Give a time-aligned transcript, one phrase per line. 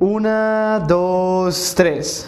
[0.00, 2.24] Una, dos, tres.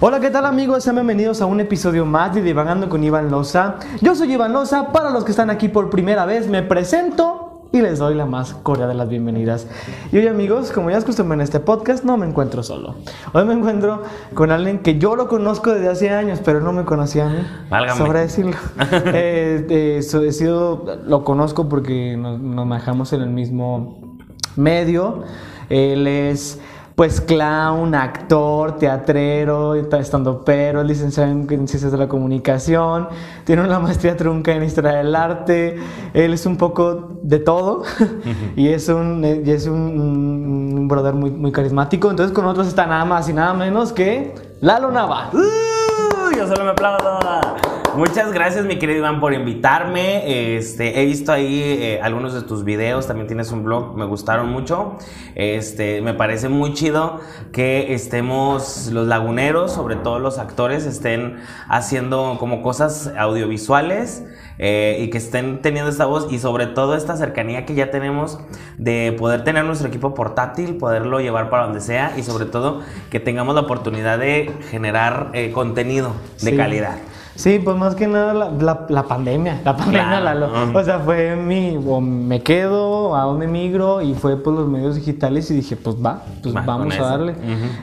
[0.00, 0.82] Hola, ¿qué tal amigos?
[0.82, 3.74] Sean bienvenidos a un episodio más de Divagando con Iván Loza.
[4.00, 7.82] Yo soy Iván Loza, para los que están aquí por primera vez me presento y
[7.82, 9.66] les doy la más cordial de las bienvenidas.
[10.10, 12.94] Y hoy amigos, como ya es costumbre en este podcast, no me encuentro solo.
[13.34, 16.84] Hoy me encuentro con alguien que yo lo conozco desde hace años, pero no me
[16.86, 17.46] conocía a mí.
[17.68, 17.98] Válgame.
[17.98, 18.56] Sobre decirlo.
[19.12, 24.16] Eh, eh, so- he sido, lo conozco porque nos, nos manejamos en el mismo
[24.56, 25.24] medio.
[25.68, 26.58] Él es
[27.02, 33.08] pues clown, actor, teatrero, estando pero, es licenciado en en ciencias de la comunicación,
[33.42, 35.80] tiene una maestría trunca en historia del arte,
[36.14, 37.82] él es un poco de todo
[38.54, 42.08] y es un, y es un, un brother muy, muy carismático.
[42.08, 45.30] Entonces con nosotros está nada más y nada menos que Lalo Nava.
[45.32, 46.36] ¡Uh!
[46.36, 47.71] Yo solo me aplaudo.
[47.96, 50.56] Muchas gracias, mi querido Iván, por invitarme.
[50.56, 53.06] Este, he visto ahí eh, algunos de tus videos.
[53.06, 54.96] También tienes un blog, me gustaron mucho.
[55.34, 57.20] Este, me parece muy chido
[57.52, 61.36] que estemos los laguneros, sobre todo los actores, estén
[61.68, 64.24] haciendo como cosas audiovisuales.
[64.58, 68.38] eh, y que estén teniendo esta voz y sobre todo esta cercanía que ya tenemos
[68.76, 73.18] de poder tener nuestro equipo portátil, poderlo llevar para donde sea y sobre todo que
[73.18, 76.12] tengamos la oportunidad de generar eh, contenido
[76.42, 76.56] de Sí.
[76.56, 76.98] calidad.
[77.34, 80.50] Sí, pues más que nada la, la- la pandemia, la pandemia, Claro.
[80.74, 84.94] O sea, fue mi, o me quedo, a dónde migro, y fue por los medios
[84.96, 87.34] digitales y dije, pues va, pues Va, vamos a darle.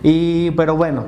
[0.03, 1.03] Y, pero bueno,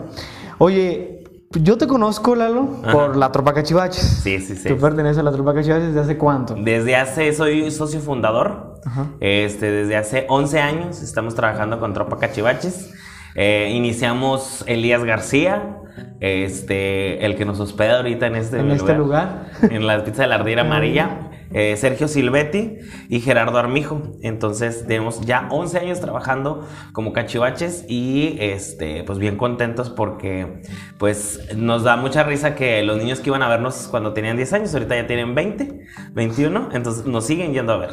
[0.58, 2.92] oye, yo te conozco, Lalo, Ajá.
[2.92, 4.02] por la Tropa Cachivaches.
[4.24, 4.70] Sí, sí, sí.
[4.70, 6.56] Tú perteneces a la Tropa Cachivaches desde hace cuánto?
[6.56, 8.80] Desde hace, soy socio fundador.
[8.86, 9.08] Ajá.
[9.20, 12.92] Este, desde hace 11 años estamos trabajando con Tropa Cachivaches.
[13.36, 15.78] Eh, iniciamos Elías García,
[16.20, 19.48] este, el que nos hospeda ahorita en este, En este lugar.
[19.70, 21.28] en la pizza de la ardilla amarilla.
[21.54, 22.78] eh, Sergio Silvetti
[23.10, 24.02] y Gerardo Armijo.
[24.22, 30.62] Entonces, tenemos ya 11 años trabajando como cachivaches y este, pues bien contentos porque
[30.98, 34.54] pues nos da mucha risa que los niños que iban a vernos cuando tenían 10
[34.54, 37.90] años, ahorita ya tienen 20, 21, entonces nos siguen yendo a ver.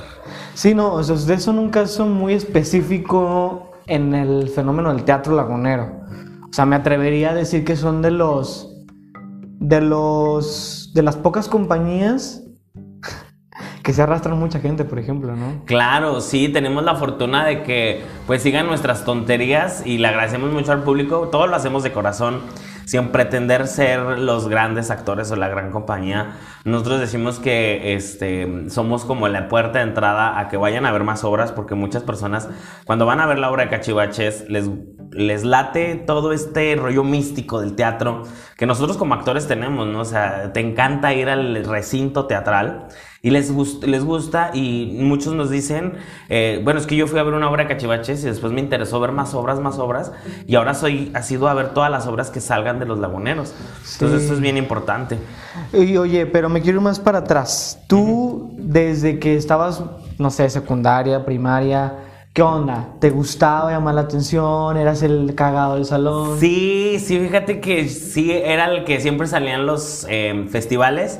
[0.54, 5.34] Sí, no, o sea, ustedes son un caso muy específico en el fenómeno del teatro
[5.34, 6.00] lagunero.
[6.50, 8.74] O sea, me atrevería a decir que son de los.
[9.60, 10.92] de los.
[10.94, 12.42] de las pocas compañías
[13.82, 15.64] que se arrastran mucha gente, por ejemplo, ¿no?
[15.66, 20.72] Claro, sí, tenemos la fortuna de que pues sigan nuestras tonterías y le agradecemos mucho
[20.72, 21.28] al público.
[21.30, 22.40] Todo lo hacemos de corazón,
[22.86, 26.36] sin pretender ser los grandes actores o la gran compañía.
[26.64, 31.04] Nosotros decimos que este, somos como la puerta de entrada a que vayan a ver
[31.04, 32.48] más obras, porque muchas personas
[32.86, 34.70] cuando van a ver la obra de Cachivaches les,
[35.12, 38.22] les late todo este rollo místico del teatro
[38.56, 40.00] que nosotros como actores tenemos, ¿no?
[40.00, 42.88] O sea, te encanta ir al recinto teatral
[43.22, 45.94] y les, gust- les gusta y muchos nos dicen,
[46.28, 48.60] eh, bueno, es que yo fui a ver una obra de Cachivaches y después me
[48.60, 50.12] interesó ver más obras, más obras
[50.46, 53.54] y ahora soy, ha sido a ver todas las obras que salgan de los laguneros.
[53.94, 54.24] Entonces Sí.
[54.26, 55.18] eso es bien importante.
[55.72, 57.80] Y oye, pero me quiero ir más para atrás.
[57.86, 59.82] Tú, desde que estabas,
[60.18, 61.94] no sé, secundaria, primaria,
[62.38, 62.94] ¿qué onda?
[63.00, 64.76] ¿Te gustaba llamar la atención?
[64.76, 66.38] ¿Eras el cagado del salón?
[66.38, 71.18] Sí, sí, fíjate que sí, era el que siempre salían los eh, festivales,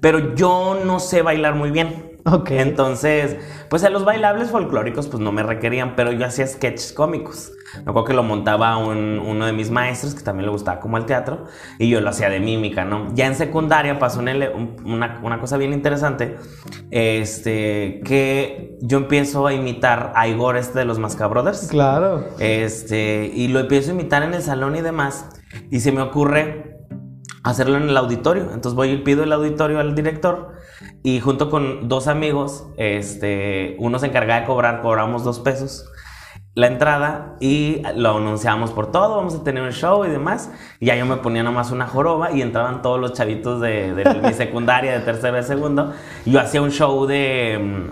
[0.00, 2.09] pero yo no sé bailar muy bien.
[2.32, 2.50] Ok.
[2.52, 3.36] Entonces,
[3.68, 7.52] pues en los bailables folclóricos pues no me requerían, pero yo hacía sketches cómicos.
[7.76, 10.96] Me acuerdo que lo montaba un- uno de mis maestros que también le gustaba como
[10.96, 11.44] el teatro
[11.78, 13.14] y yo lo hacía de mímica, ¿no?
[13.14, 16.36] Ya en secundaria pasó un ele- un- una, una cosa bien interesante,
[16.90, 21.68] este, que yo empiezo a imitar a Igor este de los Mascabrothers.
[21.68, 22.24] Claro.
[22.38, 25.28] Este, y lo empiezo a imitar en el salón y demás.
[25.70, 26.76] Y se me ocurre
[27.42, 28.44] hacerlo en el auditorio.
[28.52, 30.54] Entonces voy y pido el auditorio al director.
[31.02, 35.90] Y junto con dos amigos, este, uno se encargaba de cobrar, cobramos dos pesos
[36.54, 40.50] la entrada y lo anunciamos por todo, vamos a tener un show y demás.
[40.80, 44.14] Y ya yo me ponía nomás una joroba y entraban todos los chavitos de, de
[44.20, 45.92] mi secundaria, de tercero y segundo.
[46.26, 47.90] Yo hacía un show de,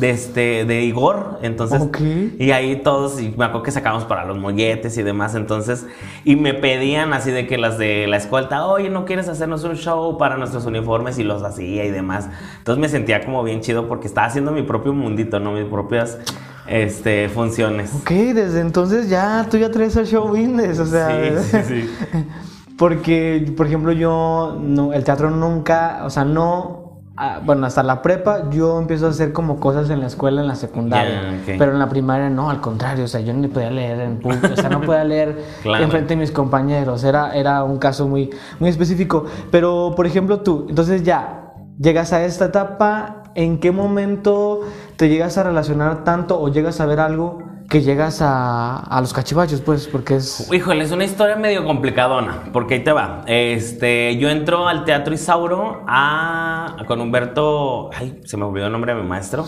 [0.00, 1.80] de, este, de Igor, entonces...
[1.80, 2.00] Ok.
[2.38, 5.86] Y ahí todos, y me acuerdo que sacamos para los molletes y demás, entonces,
[6.24, 9.76] y me pedían así de que las de la escolta, oye, ¿no quieres hacernos un
[9.76, 11.18] show para nuestros uniformes?
[11.18, 12.28] Y los hacía y demás.
[12.58, 15.52] Entonces me sentía como bien chido porque estaba haciendo mi propio mundito, ¿no?
[15.52, 16.18] Mis propias
[16.66, 17.92] este, funciones.
[17.94, 21.90] Ok, desde entonces ya tú ya traes el show business, o sea, Sí, sí, sí.
[22.78, 26.79] porque por ejemplo yo no, el teatro nunca, o sea, no,
[27.20, 30.48] ah, bueno, hasta la prepa yo empiezo a hacer como cosas en la escuela, en
[30.48, 34.00] la secundaria, pero en la primaria no, al contrario, o sea, yo ni podía leer
[34.00, 35.84] en público, o sea, no podía leer Claro.
[35.84, 40.66] enfrente de mis compañeros, era, era un caso muy, muy específico, pero por ejemplo tú,
[40.68, 44.60] entonces ya, llegas a esta etapa, ¿en qué momento
[44.96, 49.12] te llegas a relacionar tanto o llegas a ver algo que llegas a, a los
[49.12, 50.52] cachivaches, pues, porque es...
[50.52, 53.22] Híjole, es una historia medio complicadona, porque ahí te va.
[53.26, 58.92] Este, yo entro al Teatro Isauro a, con Humberto, ay, se me olvidó el nombre
[58.92, 59.46] de mi maestro.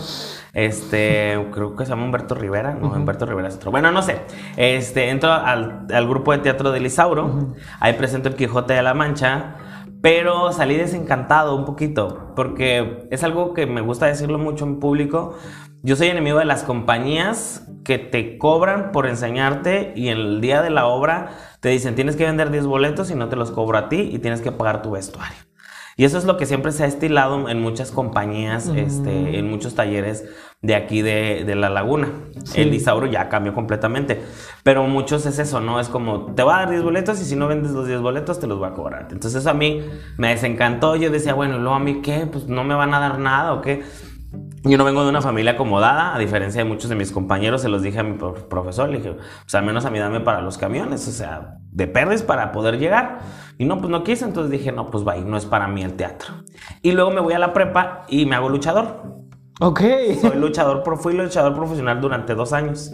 [0.53, 3.71] Este, creo que se llama Humberto Rivera, no, Humberto Rivera es otro.
[3.71, 4.21] Bueno, no sé.
[4.55, 8.93] Este, entro al, al grupo de teatro del Isauro, ahí presento el Quijote de la
[8.93, 9.57] Mancha.
[10.01, 15.37] Pero salí desencantado un poquito, porque es algo que me gusta decirlo mucho en público.
[15.85, 20.69] Yo soy enemigo de las compañías que te cobran por enseñarte y el día de
[20.69, 23.89] la obra te dicen tienes que vender 10 boletos y no te los cobro a
[23.89, 25.37] ti y tienes que pagar tu vestuario.
[25.97, 29.75] Y eso es lo que siempre se ha estilado en muchas compañías, este, en muchos
[29.75, 30.23] talleres
[30.61, 32.07] de aquí de, de La Laguna.
[32.55, 34.23] El Isauro ya cambió completamente.
[34.63, 35.81] Pero muchos es eso, ¿no?
[35.81, 38.39] Es como, te va a dar 10 boletos y si no vendes los 10 boletos
[38.39, 39.09] te los va a cobrar.
[39.11, 39.83] Entonces eso a mí
[40.17, 40.95] me desencantó.
[40.95, 42.25] Yo decía, bueno, ¿y luego a mí qué?
[42.25, 43.83] Pues no me van a dar nada o qué.
[44.65, 47.67] Yo no vengo de una familia acomodada, a diferencia de muchos de mis compañeros, se
[47.67, 49.11] los dije a mi pro- profesor, le dije,
[49.41, 52.79] pues al menos a mí dame para los camiones, o sea, de perdes para poder
[52.79, 53.19] llegar.
[53.57, 55.93] Y no, pues no quise, entonces dije, no, pues vaya, no es para mí el
[55.95, 56.33] teatro.
[56.81, 59.03] Y luego me voy a la prepa y me hago luchador.
[59.59, 59.81] Ok.
[60.21, 62.93] Soy luchador, fui luchador profesional durante dos años,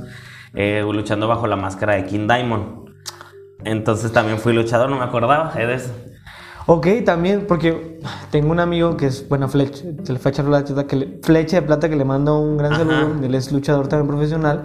[0.56, 2.89] eh, luchando bajo la máscara de King Diamond.
[3.63, 5.94] Entonces también fui luchador, no me acordaba eh, de eso.
[6.65, 8.00] Ok, también, porque
[8.31, 11.89] tengo un amigo que es, bueno, Flecha, Flecha, de Plata, que le, Flecha de Plata,
[11.89, 12.85] que le mando un gran Ajá.
[12.85, 13.25] saludo.
[13.25, 14.63] Él es luchador también profesional.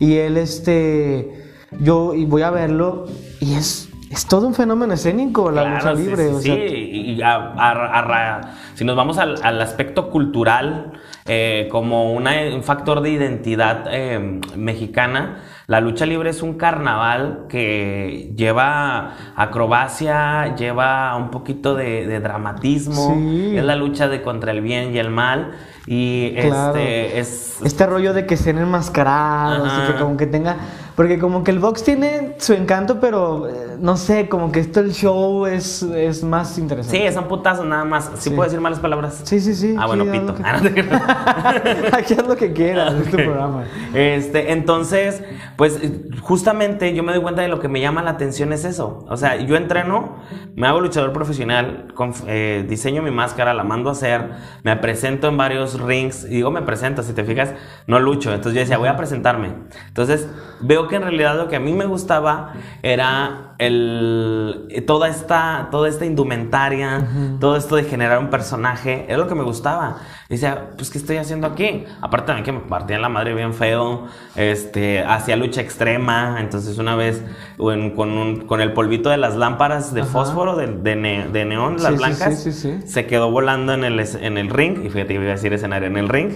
[0.00, 3.06] Y él, este, yo y voy a verlo
[3.40, 6.28] y es, es todo un fenómeno escénico la lucha Claro, sí, libre.
[6.28, 8.40] sí, o sí, sea, y a- a- a
[8.74, 10.92] si nos vamos al, al aspecto cultural,
[11.26, 17.46] eh, como una- un factor de identidad eh, mexicana, la lucha libre es un carnaval
[17.48, 23.56] que lleva acrobacia, lleva un poquito de, de dramatismo, Sí.
[23.56, 25.52] es la lucha de contra el bien y el mal,
[25.86, 26.76] y Claro.
[26.76, 27.60] este es...
[27.64, 30.56] Este rollo de que sean enmascarados y que como que tenga...
[30.94, 34.80] Porque como que el box tiene su encanto, pero eh, no sé, como que esto
[34.80, 37.08] el show es, es más interesante.
[37.08, 38.10] Sí, son putazos nada más.
[38.16, 38.30] ¿Sí, Sí.
[38.30, 39.20] puedo decir malas palabras?
[39.24, 39.74] Sí, sí, sí.
[39.78, 40.34] Ah, bueno, sí, pito.
[40.34, 41.54] que- Ah.
[41.92, 43.64] Aquí haz lo que quieras, es tu programa.
[43.94, 45.22] Este, entonces,
[45.56, 45.80] pues
[46.20, 49.04] justamente yo me doy cuenta de lo que me llama la atención es eso.
[49.08, 50.16] O sea, yo entreno,
[50.54, 54.30] me hago luchador profesional, con- eh, diseño mi máscara, la mando a hacer,
[54.62, 57.52] me presento en varios rings, y digo me presento, si te fijas,
[57.86, 58.30] no lucho.
[58.32, 59.52] Entonces yo decía, voy a presentarme.
[59.88, 60.28] Entonces
[60.60, 62.52] veo que en realidad lo que a mí me gustaba
[62.82, 67.06] era el, eh, toda, esta, toda esta indumentaria,
[67.40, 69.98] todo esto de generar un personaje, era lo que me gustaba.
[70.28, 71.84] Decía, pues, ¿qué estoy haciendo aquí?
[72.00, 76.96] Aparte también que me partían la madre bien feo, este, hacía lucha extrema, entonces una
[76.96, 77.22] vez
[77.58, 80.10] en- con, un- con el polvito de las lámparas de Ajá.
[80.10, 83.84] fósforo, de, de ne- de neón, las sí, blancas, sí, sí, se quedó volando en
[83.84, 86.30] el, en el ring, y fíjate, iba a decir escenario, en el ring,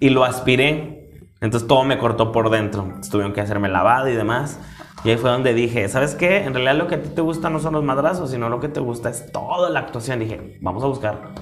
[0.00, 0.98] y lo aspiré.
[1.42, 2.82] Entonces todo me cortó por dentro.
[2.82, 4.60] Entonces, Tuvieron que hacerme lavado y demás.
[5.04, 6.44] Y ahí fue donde dije, ¿sabes qué?
[6.44, 8.68] En realidad lo que a ti te gusta no son los madrazos, sino lo que
[8.68, 10.18] te gusta es toda la actuación.
[10.18, 11.32] Dije, vamos a buscar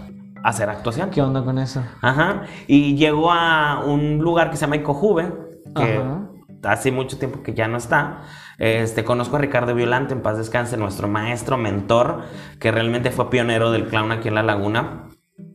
[0.44, 1.10] hacer actuación.
[1.10, 1.82] ¿Qué onda con eso?
[2.00, 2.42] Ajá.
[2.68, 5.32] Y llegó a un lugar que se llama Icojuve,
[5.74, 6.28] que Ajá.
[6.64, 8.22] hace mucho tiempo que ya no está.
[8.58, 12.22] Este, conozco a Ricardo Violante, en paz descanse, nuestro maestro, mentor,
[12.60, 15.08] que realmente fue pionero del clown aquí en La Laguna.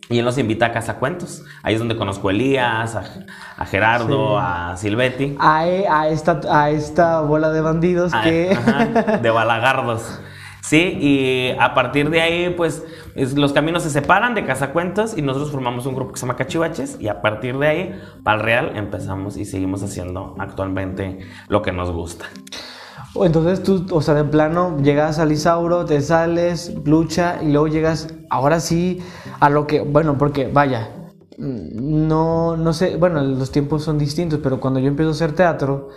[0.09, 1.43] Y él nos invita a Casa Cuentos.
[1.63, 3.03] Ahí es donde conozco a Elías, a,
[3.57, 5.35] a Gerardo, a Silvetti.
[5.39, 8.51] A, a esta, a esta bola de bandidos Ah, que...
[8.51, 10.19] ajá, de balagardos.
[10.61, 12.83] Sí, y a partir de ahí, pues
[13.15, 16.37] es- los caminos se separan de Cazacuentos y nosotros formamos un grupo que se llama
[16.37, 21.61] Cachivaches y a partir de ahí, para el Real, empezamos y seguimos haciendo actualmente lo
[21.61, 22.25] que nos gusta.
[23.15, 27.67] O Entonces tú, o sea, de plano, llegas al Isauro, te sales, lucha y luego
[27.67, 29.01] llegas, ahora sí,
[29.39, 30.89] a lo que, bueno, porque vaya,
[31.37, 35.33] mm, no, no sé, bueno, los tiempos son distintos, pero cuando yo empiezo a hacer
[35.33, 35.89] teatro,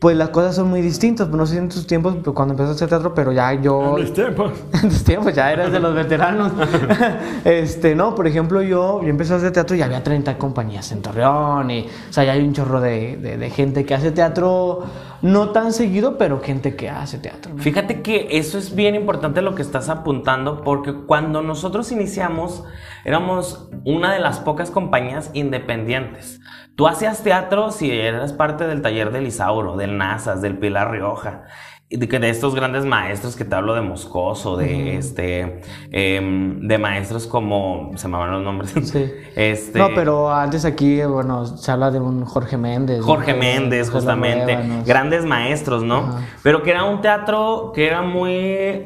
[0.00, 2.74] pues las cosas son muy distintas, no sé en tus tiempos, pero cuando empecé a
[2.74, 3.96] hacer teatro, pero ya yo...
[4.14, 4.52] tiempos.
[4.82, 6.52] En tus tiempos ya eras de los veteranos.
[7.44, 11.02] este, no, por ejemplo, yo, yo empecé a hacer teatro y había 30 compañías en
[11.02, 11.70] Torreón.
[11.72, 14.84] Y, o sea, ya hay un chorro de, de- de gente que hace teatro,
[15.22, 17.56] no tan seguido, pero gente que hace teatro.
[17.58, 22.64] Fíjate que eso es bien importante lo que estás apuntando, porque cuando nosotros iniciamos,
[23.04, 26.40] éramos una de las pocas compañías independientes.
[26.76, 31.44] Tú hacías teatro si eras parte del taller del Isauro, del Nazas, del Pilar Rioja,
[31.90, 37.92] de, estos grandes maestros que te hablo de Moscoso, de este, em, de maestros como,
[37.96, 38.72] se me van los nombres.
[38.88, 39.10] Sí.
[39.34, 43.02] Este, No, pero antes aquí, bueno, se habla de un Jorge Méndez.
[43.02, 43.38] Jorge ¿no?
[43.38, 44.58] Méndez, justamente.
[44.84, 46.18] Grandes maestros, ¿no?
[46.42, 48.84] Pero que era un teatro que era muy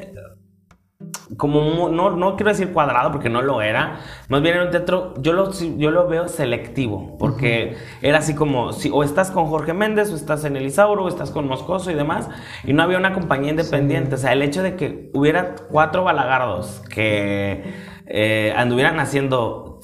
[1.37, 3.99] como no, no quiero decir cuadrado porque no lo era,
[4.29, 8.73] más bien era un teatro, yo lo, yo lo veo selectivo, porque era así como,
[8.73, 11.93] si, o estás con Jorge Méndez, o estás en Elisauro, o estás con Moscoso y
[11.93, 12.29] demás,
[12.63, 16.81] y no había una compañía independiente, o sea, el hecho de que hubiera cuatro balagardos
[16.89, 17.63] que
[18.05, 19.81] eh, anduvieran haciendo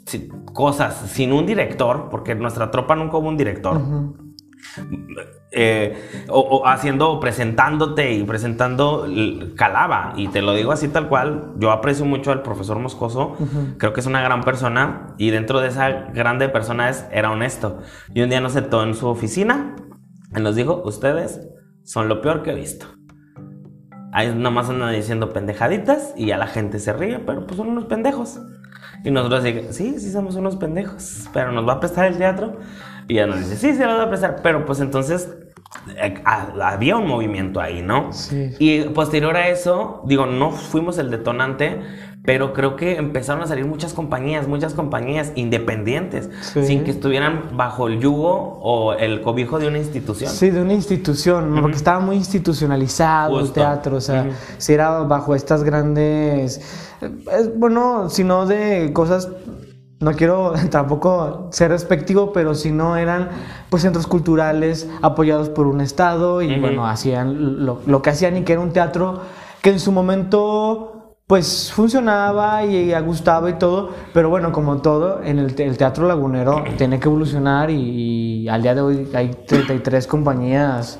[0.53, 3.81] cosas sin un director, porque nuestra tropa nunca hubo un director.
[5.51, 9.07] Eh, o, haciendo, presentándote y presentando
[9.55, 10.13] calaba.
[10.15, 11.53] Y te lo digo así tal cual.
[11.57, 13.35] Yo aprecio mucho al profesor Moscoso.
[13.77, 15.15] Creo que es una gran persona.
[15.17, 17.79] Y dentro de esa grande persona es, era honesto.
[18.13, 19.75] Y un día nos sentó en su oficina
[20.35, 21.41] y nos dijo: Ustedes
[21.83, 22.85] son lo peor que he visto.
[24.11, 27.85] Ahí nomás andan diciendo pendejaditas y ya la gente se ríe, pero pues son unos
[27.85, 28.39] pendejos.
[29.03, 32.57] Y nosotros así, sí, sí somos unos pendejos, pero nos va a prestar el teatro.
[33.09, 35.29] Y ella nos dice, sí, se lo va a prestar, pero pues entonces
[35.97, 38.13] eh, había un movimiento ahí, ¿no?
[38.13, 38.51] Sí.
[38.59, 41.81] Y posterior a eso, digo, no fuimos el detonante,
[42.23, 47.87] pero creo que empezaron a salir muchas compañías, muchas compañías independientes, sin que estuvieran bajo
[47.87, 50.29] el yugo o el cobijo de una institución.
[50.29, 55.33] Sí, de una institución, porque estaba muy institucionalizado el teatro, o sea, si era bajo
[55.33, 56.61] estas grandes,
[57.55, 59.29] bueno, sino de cosas
[59.99, 63.29] no quiero tampoco ser respectivo, pero si no eran
[63.69, 68.53] pues centros culturales apoyados por un estado y bueno, hacían lo, que hacían y que
[68.53, 69.21] era un teatro
[69.61, 70.98] que en su momento
[71.29, 76.99] pues funcionaba y gustaba y todo, pero bueno, como todo, en el, teatro lagunero tiene
[76.99, 80.99] que evolucionar y, al día de hoy hay 33 compañías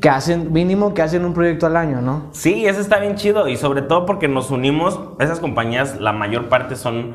[0.00, 2.28] que hacen, mínimo que hacen un proyecto al año, ¿no?
[2.30, 6.48] Sí, eso está bien chido y sobre todo porque nos unimos, esas compañías, la mayor
[6.48, 7.14] parte son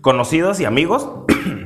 [0.00, 1.08] conocidos y amigos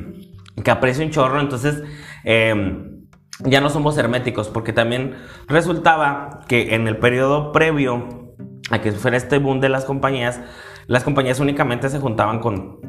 [0.63, 1.81] que aprecio un chorro, entonces
[2.25, 3.07] em,
[3.39, 5.15] ya no somos herméticos, porque también
[5.47, 8.21] resultaba que en el periodo previo
[8.69, 10.39] a que fuera este boom de las compañías,
[10.87, 12.79] las compañías únicamente se juntaban con,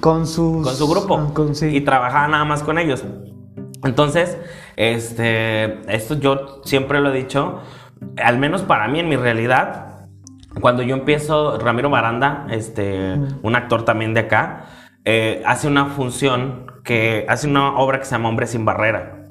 [0.00, 3.04] con, sus, con su grupo ah, y trabajaban nada más con ellos.
[3.84, 4.38] Entonces,
[4.76, 7.60] este, esto yo siempre lo he dicho,
[8.22, 10.08] al menos para mí en mi realidad,
[10.60, 14.66] cuando yo empiezo, Ramiro Baranda, este, un actor también de acá,
[15.04, 19.26] eh, hace una función que hace una obra que se llama Hombre sin Barrera,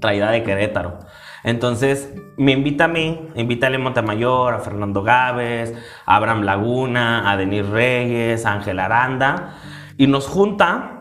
[0.00, 1.00] traída de Querétaro.
[1.44, 5.74] Entonces me invita a mí, invita a Lee Montemayor, a Fernando Gávez,
[6.06, 9.54] a Abraham Laguna, a Denis Reyes, a Ángel Aranda,
[9.96, 11.00] y nos junta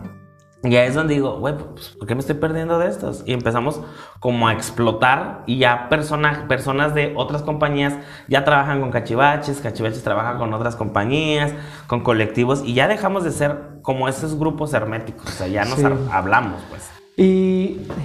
[0.65, 3.23] y ahí es donde digo, güey, pues, ¿por qué me estoy perdiendo de estos?
[3.25, 3.81] Y empezamos
[4.21, 7.95] como a explotar y ya personas de otras compañías
[8.29, 11.53] ya trabajan con cachivaches, cachivaches trabajan con otras compañías,
[11.87, 15.83] con colectivos y ya dejamos de ser como esos grupos herméticos, o sea, ya nos
[16.09, 17.02] hablamos, pues.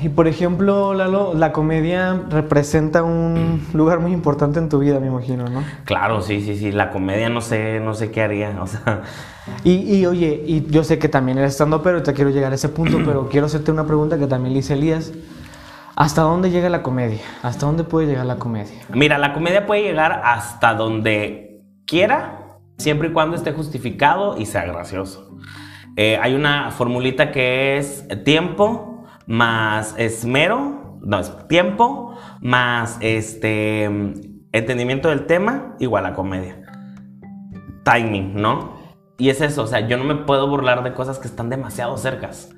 [0.02, 5.08] Y, por ejemplo, Lalo, la comedia representa un lugar muy importante en tu vida, me
[5.08, 5.62] imagino, ¿no?
[5.84, 6.72] Claro, sí, sí, sí.
[6.72, 8.56] La comedia no sé, no sé qué haría.
[8.60, 9.02] O sea.
[9.64, 12.68] Y, oye, y yo sé que también eres estando, pero te quiero llegar a ese
[12.68, 15.12] punto, pero quiero hacerte una pregunta que también le hice Elías.
[15.96, 17.22] ¿Hasta dónde llega la comedia?
[17.42, 18.78] ¿Hasta dónde puede llegar la comedia?
[18.94, 24.64] Mira, la comedia puede llegar hasta donde quiera, siempre y cuando esté justificado y sea
[24.64, 25.38] gracioso.
[25.96, 28.97] Eh, hay una formulita que es tiempo,
[29.28, 33.84] más esmero, no, es tiempo, más este
[34.52, 36.62] entendimiento del tema, igual a comedia.
[37.84, 38.76] Timing, ¿no?
[39.18, 41.96] Y es eso, o sea, yo no me puedo burlar de cosas que están demasiado
[41.98, 42.50] cercas,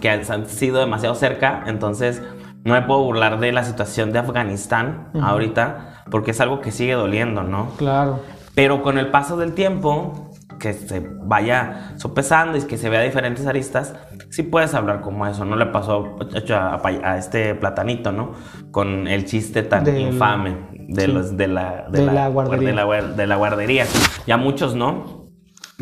[0.00, 2.22] que han sido demasiado cerca, entonces
[2.64, 6.94] no me puedo burlar de la situación de Afganistán ahorita, porque es algo que sigue
[6.94, 7.70] doliendo, ¿no?
[7.76, 8.20] Claro.
[8.54, 10.27] Pero con el paso del tiempo,
[10.58, 13.94] que se vaya sopesando y que se vea diferentes aristas,
[14.30, 15.44] sí puedes hablar como eso.
[15.44, 16.16] No le pasó
[16.50, 18.32] a, este platanito, ¿no?
[18.70, 22.68] Con el chiste tan infame de, los, de, la, de, la, guardería.
[22.68, 23.86] De la, guardería.
[24.26, 25.28] Ya muchos no.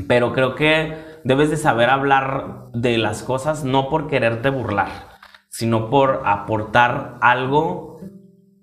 [0.07, 4.89] Pero creo que debes de saber hablar de las cosas no por quererte burlar,
[5.49, 7.99] sino por aportar algo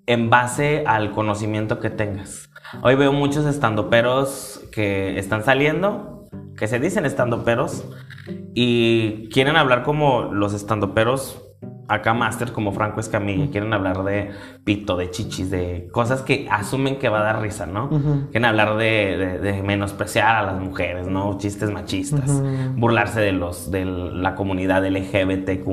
[0.06, 2.50] en base al conocimiento que tengas.
[2.82, 7.84] Hoy veo muchos estandoperos que están saliendo, que se dicen estandoperos
[8.54, 11.40] y quieren hablar como los estandoperos
[11.88, 14.30] acá masters como Franco Escamilla, quieren hablar de
[14.64, 17.88] pito, de chichis, de cosas que asumen que va a dar risa, ¿no?
[18.30, 21.36] Quieren hablar de, menospreciar a las mujeres, ¿no?
[21.38, 22.42] Chistes machistas,
[22.76, 25.68] burlarse de los de la comunidad LGBTQ+,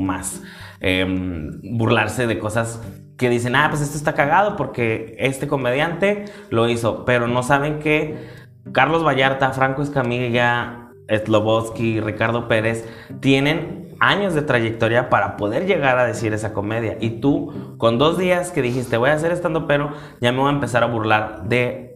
[0.81, 2.81] eh, burlarse de cosas
[3.21, 7.79] que dicen, ah, pues esto está cagado porque este comediante lo hizo, pero no saben
[7.79, 8.27] que
[8.73, 12.87] Carlos Vallarta, Franco Escamilla, Slobodsky, Ricardo Pérez
[13.19, 16.97] tienen años de trayectoria para poder llegar a decir esa comedia.
[16.99, 20.49] Y tú, con dos días que dijiste, voy a hacer estando pero, ya me voy
[20.49, 21.95] a empezar a burlar de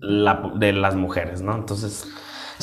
[0.00, 1.54] la- de las mujeres, ¿no?
[1.54, 2.12] Entonces,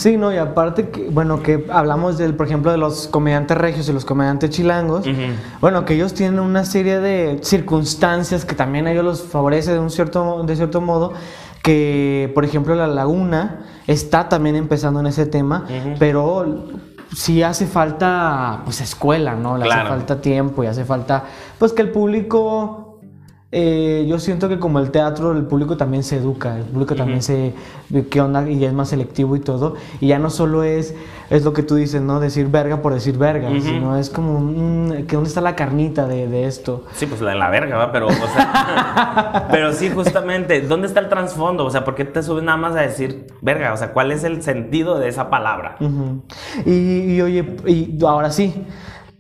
[0.01, 3.88] Sí, no, y aparte que, bueno, que hablamos del, por ejemplo, de los comediantes regios
[3.88, 5.05] y los comediantes chilangos,
[5.60, 9.77] bueno, que ellos tienen una serie de circunstancias que también a ellos los favorece de
[9.79, 11.13] un cierto, de cierto modo,
[11.62, 15.65] que, por ejemplo, La Laguna está también empezando en ese tema,
[16.00, 16.65] pero
[17.15, 19.55] sí hace falta, pues, escuela, ¿no?
[19.55, 19.81] Le Claro.
[19.81, 21.25] hace falta tiempo y hace falta,
[21.60, 22.90] pues, que el público...
[23.53, 27.22] eh, yo siento que como el teatro, el público también se educa, el público también
[27.22, 27.53] se
[28.10, 29.75] qué onda y es más selectivo y todo.
[30.00, 30.96] Y ya no solo es,
[31.29, 32.22] es lo que tú dices, ¿no?
[32.22, 36.27] Decir verga por decir verga, sino es como, mm, que ¿dónde está la carnita de,
[36.27, 36.86] de esto?
[36.93, 37.91] sí, pues la de la verga, ¿va?
[37.91, 41.65] Pero, o sea, pero sí, justamente, ¿dónde está el trasfondo?
[41.65, 43.74] O sea, ¿por qué te subes nada más a decir verga?
[43.74, 45.75] O sea, ¿cuál es el sentido de esa palabra?
[46.65, 48.65] Y, y oye, y ahora sí,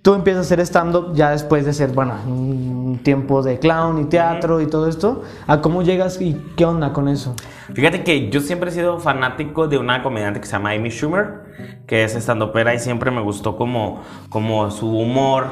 [0.01, 2.13] tú empiezas a hacer stand-up ya después de ser, bueno,
[2.91, 5.23] un tiempo de clown y teatro y todo esto.
[5.47, 7.35] ¿A cómo llegas y qué onda con eso?
[7.73, 11.83] Fíjate que yo siempre he sido fanático de una comediante que se llama Amy Schumer,
[11.87, 15.45] que es stand-upera y siempre me gustó como, como su humor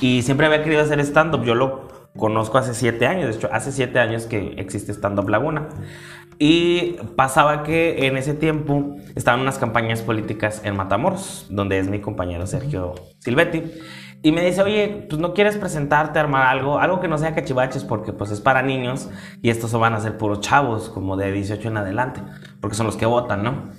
[0.00, 1.44] y siempre había querido hacer stand-up.
[1.44, 5.68] Yo lo conozco hace siete años, de hecho hace siete años que existe Stand-up Laguna.
[6.42, 12.00] Y pasaba que en ese tiempo estaban unas campañas políticas en Matamoros, donde es mi
[12.00, 13.62] compañero Sergio Silvetti.
[14.22, 17.84] Y me dice, oye, pues no quieres presentarte, armar algo, algo que no sea cachivaches,
[17.84, 19.08] porque pues es para niños
[19.40, 22.22] y estos van a ser puros chavos, como de 18 en adelante,
[22.60, 23.70] porque son los que votan, ¿no?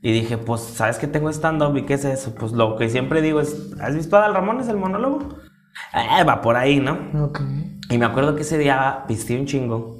[0.00, 2.32] Y dije, pues, ¿sabes que tengo stand-up y qué es eso?
[2.34, 5.40] Pues lo que siempre digo es, ¿has visto a Adal Ramones, el monólogo?
[5.92, 6.98] Eh, va por ahí, ¿no?
[7.24, 7.40] Ok.
[7.90, 9.98] Y me acuerdo que ese día pisteé un chingo,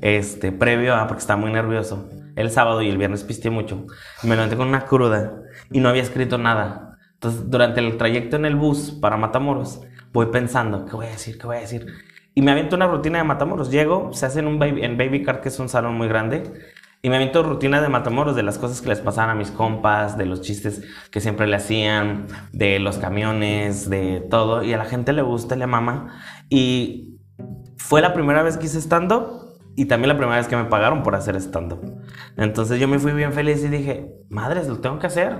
[0.00, 2.08] este, previo a, porque estaba muy nervioso.
[2.36, 3.86] El sábado y el viernes pisteé mucho.
[4.22, 6.93] Me levanté con una cruda y no había escrito nada.
[7.24, 9.80] Entonces, durante el trayecto en el bus para Matamoros,
[10.12, 11.38] voy pensando, ¿qué voy a decir?
[11.38, 11.86] ¿Qué voy a decir?
[12.34, 13.70] Y me aviento una rutina de Matamoros.
[13.70, 16.42] Llego, se hace en, un baby, en Baby Car, que es un salón muy grande.
[17.00, 20.18] Y me aviento rutina de Matamoros, de las cosas que les pasaban a mis compas,
[20.18, 24.62] de los chistes que siempre le hacían, de los camiones, de todo.
[24.62, 26.20] Y a la gente le gusta, le mama.
[26.50, 27.20] Y
[27.78, 31.02] fue la primera vez que hice stand-up y también la primera vez que me pagaron
[31.02, 32.02] por hacer stand-up.
[32.36, 35.38] Entonces yo me fui bien feliz y dije, madres, lo tengo que hacer.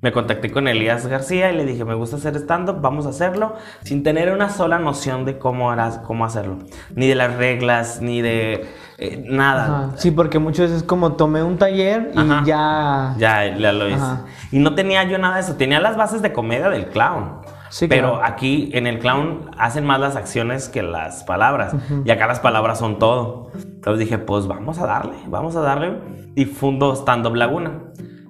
[0.00, 3.56] Me contacté con Elías García y le dije, me gusta hacer stand-up, vamos a hacerlo,
[3.82, 6.58] sin tener una sola noción de cómo, harás, cómo hacerlo.
[6.94, 9.64] Ni de las reglas, ni de eh, nada.
[9.64, 9.96] Ajá.
[9.96, 12.42] Sí, porque muchas veces es como tomé un taller y Ajá.
[12.44, 13.14] ya...
[13.18, 13.96] Ya, ya lo hice.
[13.96, 14.24] Ajá.
[14.52, 15.56] Y no tenía yo nada de eso.
[15.56, 17.40] Tenía las bases de comedia del clown.
[17.70, 18.24] Sí, pero claro.
[18.24, 21.74] aquí en el clown hacen más las acciones que las palabras.
[22.04, 23.50] Y acá las palabras son todo.
[23.54, 25.98] Entonces dije, pues vamos a darle, vamos a darle.
[26.34, 27.82] Y fundo Stand Up Laguna.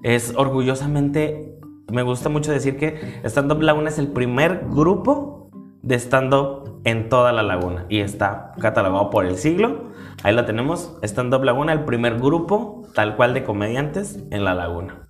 [0.03, 1.48] Es orgullosamente,
[1.91, 5.51] me gusta mucho decir que Stand Up Laguna es el primer grupo
[5.83, 7.87] de stand-up en toda la laguna.
[7.89, 9.91] Y está catalogado por el siglo.
[10.23, 10.99] Ahí lo tenemos.
[11.03, 15.08] Stand Up Laguna, el primer grupo tal cual de comediantes en la laguna.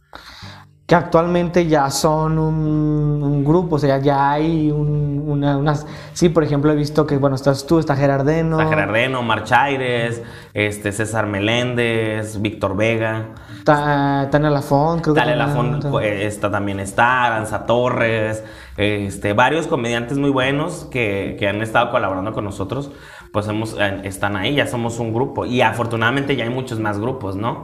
[0.89, 5.87] Que actualmente ya son un, un grupo, o sea, ya hay un- una, unas...
[6.15, 8.59] Sí, por ejemplo, he visto que, bueno, estás tú, está Gerardeno.
[8.59, 10.23] Está Gerardeno, Omar Chaires,
[10.55, 13.27] este, César Meléndez, Víctor Vega.
[13.65, 18.43] Ta- Tania Lafont, creo que Dale también- Lafont, pues, esta también está, Aranza Torres,
[18.79, 22.91] este, varios comediantes muy buenos que, que han estado colaborando con nosotros,
[23.33, 25.45] pues hemos, eh, están ahí, ya somos un grupo.
[25.47, 27.63] Y afortunadamente ya hay muchos más grupos, ¿no?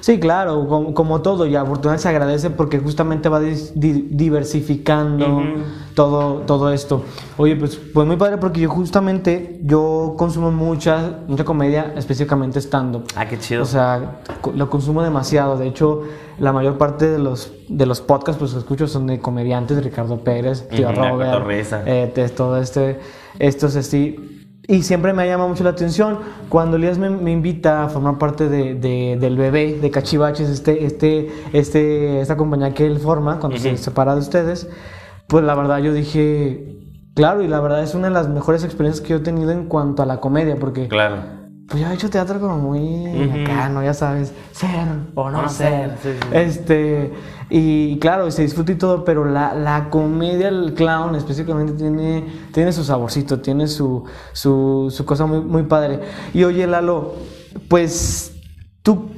[0.00, 5.42] Sí, claro, como, como todo, y afortunadamente se agradece porque justamente va dis- di- diversificando
[5.94, 7.02] todo, todo esto.
[7.36, 13.04] Oye, pues, pues muy padre porque yo justamente, yo consumo mucha, mucha comedia, específicamente stand-up.
[13.16, 13.62] Ah, qué chido.
[13.62, 14.20] O sea,
[14.54, 15.56] lo consumo demasiado.
[15.58, 16.02] De hecho,
[16.38, 20.18] la mayor parte de los, de los podcasts pues, que escucho son de comediantes, Ricardo
[20.22, 21.32] Pérez, Tío la Robert,
[21.86, 23.00] eh, te- todo este,
[23.38, 24.37] estos así.
[24.70, 26.18] Y siempre me ha llamado mucho la atención.
[26.50, 30.84] Cuando Elías me, me invita a formar parte de, de- del bebé, de Cachivaches, este,
[30.84, 34.68] este, este, esta compañía que él forma, cuando se separa de ustedes,
[35.26, 36.76] pues la verdad yo dije,
[37.14, 39.64] claro, y la verdad es una de las mejores experiencias que yo he tenido en
[39.68, 41.16] cuanto a la comedia, porque Claro.
[41.68, 43.06] Pues yo he hecho teatro como muy
[43.42, 43.82] acá, ¿no?
[43.82, 44.70] Ya sabes, ser
[45.14, 45.96] o no No ser.
[45.98, 46.28] ser, sí, sí.
[46.32, 47.12] Este,
[47.50, 52.72] y claro, se disfruta y todo, pero la, la comedia, el clown específicamente tiene, tiene
[52.72, 56.00] su saborcito, tiene su, su, su cosa muy, muy padre.
[56.34, 57.14] Y oye, Lalo,
[57.68, 58.32] pues
[58.82, 59.10] tú...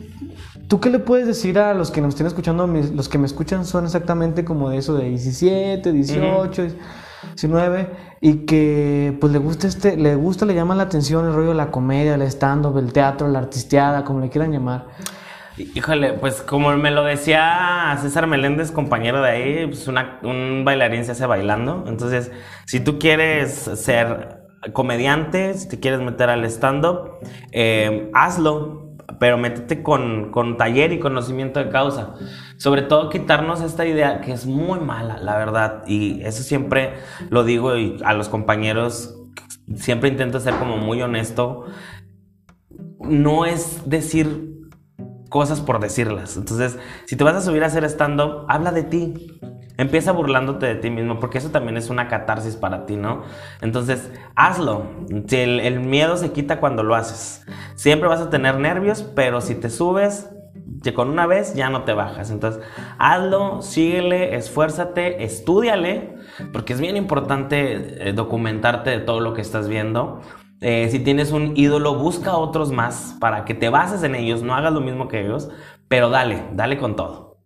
[0.69, 2.69] ¿Tú qué le puedes decir a los que nos estén escuchando?
[2.69, 6.67] Mis- Los que me escuchan son exactamente como de eso de 17, 18,
[7.23, 11.49] 19 y que pues le gusta este le gusta le llama la atención el rollo
[11.51, 14.87] de la comedia, el stand up, el teatro, la artisteada, como le quieran llamar.
[15.57, 21.05] Híjole, pues como me lo decía César Meléndez, compañero de ahí, pues una- un bailarín
[21.05, 21.85] se hace bailando.
[21.87, 22.31] Entonces,
[22.67, 24.39] si tú quieres ser
[24.73, 27.19] comediante, si te quieres meter al stand-up,
[27.53, 28.90] eh, hazlo.
[29.21, 32.15] Pero métete con, con taller y conocimiento de causa.
[32.57, 35.83] Sobre todo quitarnos esta idea que es muy mala, la verdad.
[35.87, 36.95] Y eso siempre
[37.29, 39.15] lo digo y a los compañeros
[39.77, 41.67] siempre intento ser como muy honesto.
[42.99, 44.51] No es decir
[45.29, 46.39] cosas por decirlas.
[46.39, 49.39] Entonces, si te vas a subir a hacer stand-up, habla de ti.
[49.77, 53.23] Empieza burlándote de ti mismo, porque eso también es una catarsis para ti, ¿no?
[53.63, 54.85] Entonces, hazlo.
[55.31, 57.47] El, el miedo se quita cuando lo haces.
[57.81, 60.29] Siempre vas a tener nervios, pero si te subes,
[60.95, 62.31] con una vez ya no te bajas.
[62.31, 62.63] Entonces,
[62.99, 66.15] hazlo, síguele, esfuérzate, estudiale,
[66.53, 70.21] porque es bien importante eh, documentarte de todo lo que estás viendo.
[70.61, 74.55] Eh, si tienes un ídolo, busca otros más para que te bases en ellos, no
[74.55, 75.49] hagas lo mismo que ellos,
[75.89, 77.39] pero dale, dale con todo.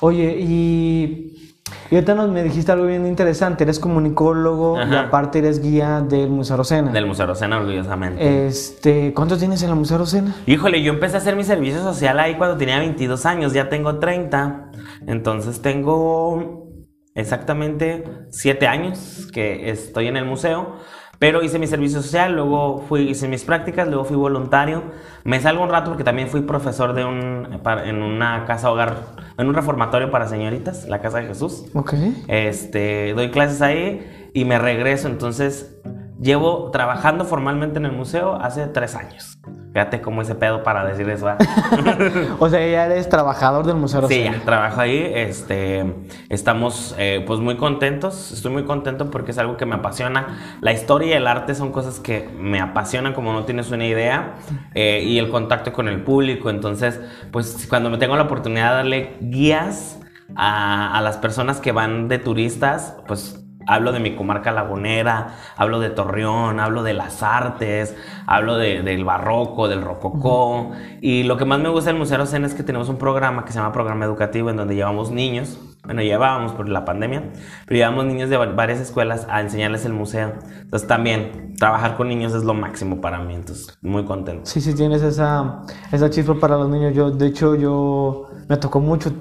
[0.00, 1.45] Oye, y,
[1.90, 6.30] y ahorita nos me dijiste algo bien interesante, eres comunicólogo y aparte eres guía del
[6.30, 6.92] Museo Rosena.
[6.92, 8.46] Del Museo Rosena, orgullosamente.
[8.46, 10.34] Este, ¿cuántos tienes en el Museo Rosena?
[10.46, 13.98] Híjole, yo empecé a hacer mi servicio social ahí cuando tenía 22 años, ya tengo
[13.98, 14.70] 30.
[15.06, 16.66] Entonces tengo
[17.14, 20.76] exactamente 7 años que estoy en el museo.
[21.18, 24.82] Pero hice mi servicio social, luego fui, hice mis prácticas, luego fui voluntario.
[25.24, 28.96] Me salgo un rato porque también fui profesor de un, en una casa hogar,
[29.38, 31.64] en un reformatorio para señoritas, la Casa de Jesús.
[31.74, 31.94] Ok.
[32.28, 35.08] Este, doy clases ahí y me regreso.
[35.08, 35.78] Entonces,
[36.20, 39.38] llevo trabajando formalmente en el museo hace tres años.
[39.72, 41.28] Fíjate cómo ese pedo para decir eso.
[41.28, 41.36] ¿ah?
[42.38, 45.10] O sea, ya eres trabajador del Museo Sí, ya trabajo ahí.
[45.14, 45.94] Este,
[46.30, 48.32] estamos eh, pues muy contentos.
[48.32, 50.56] Estoy muy contento porque es algo que me apasiona.
[50.62, 54.36] La historia y el arte son cosas que me apasionan como no tienes una idea.
[54.74, 56.48] Eh, y el contacto con el público.
[56.48, 56.98] Entonces,
[57.30, 60.00] pues cuando me tengo la oportunidad de darle guías
[60.36, 65.80] a, a las personas que van de turistas, pues Hablo de mi comarca lagunera, hablo
[65.80, 70.70] de Torreón, hablo de las artes, hablo de- del barroco, del rococó.
[71.00, 73.52] Y lo que más me gusta del Museo Rosena es que tenemos un programa que
[73.52, 77.22] se llama Programa Educativo, en donde llevamos niños, bueno, llevábamos por la pandemia,
[77.66, 80.32] pero llevamos niños de va- varias escuelas a enseñarles el museo.
[80.60, 84.42] Entonces también, trabajar con niños es lo máximo para mí, entonces muy contento.
[84.44, 86.94] Sí, sí, tienes esa, esa chispa para los niños.
[86.94, 89.12] Yo, de hecho, yo me tocó mucho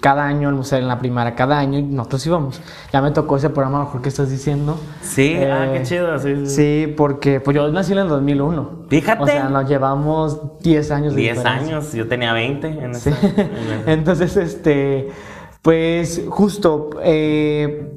[0.00, 2.60] cada año el museo en la primaria, cada año nosotros íbamos.
[2.92, 4.78] Ya me tocó ese programa, mejor que estás diciendo.
[5.02, 6.18] Sí, ah, Eh, qué chido.
[6.18, 6.46] Sí, sí.
[6.86, 8.86] Sí, porque pues yo nací en el 2001.
[8.88, 9.22] Fíjate.
[9.22, 11.76] O sea, nos llevamos 10 años de 10 diferencia.
[11.76, 13.10] años, yo tenía 20 en Sí.
[13.10, 13.26] esa.
[13.40, 13.88] en.
[13.88, 15.08] Entonces, este,
[15.66, 17.90] pues justo, eh,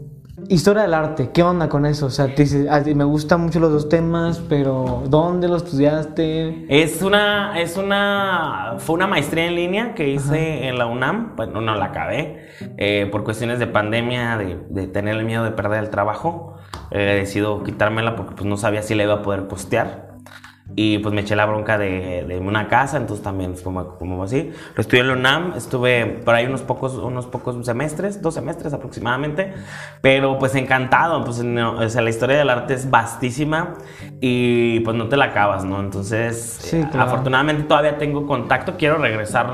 [0.47, 2.07] historia del arte, ¿qué onda con eso?
[2.07, 6.65] O sea, te dices, "Ah, me gustan mucho los dos temas, pero ¿dónde lo estudiaste?
[6.67, 11.61] Es una, es una, fue una maestría en línea que hice en la UNAM, bueno,
[11.61, 15.83] no la acabé, eh, por cuestiones de pandemia, de, de tener el miedo de perder
[15.83, 16.55] el trabajo,
[16.89, 20.08] eh, decido quitármela porque pues no sabía si la iba a poder costear.
[20.75, 24.51] Y pues me eché la bronca de, de una casa, entonces también como, como así.
[24.75, 28.71] Lo estudié en la UNAM, estuve por ahí unos pocos, unos pocos semestres, dos semestres
[28.73, 29.53] aproximadamente,
[30.01, 33.73] pero pues encantado, pues no, o sea, la historia del arte es vastísima
[34.21, 35.79] y pues no te la acabas, ¿no?
[35.79, 37.07] Entonces, Sí, claro.
[37.07, 39.47] afortunadamente todavía tengo contacto, quiero regresar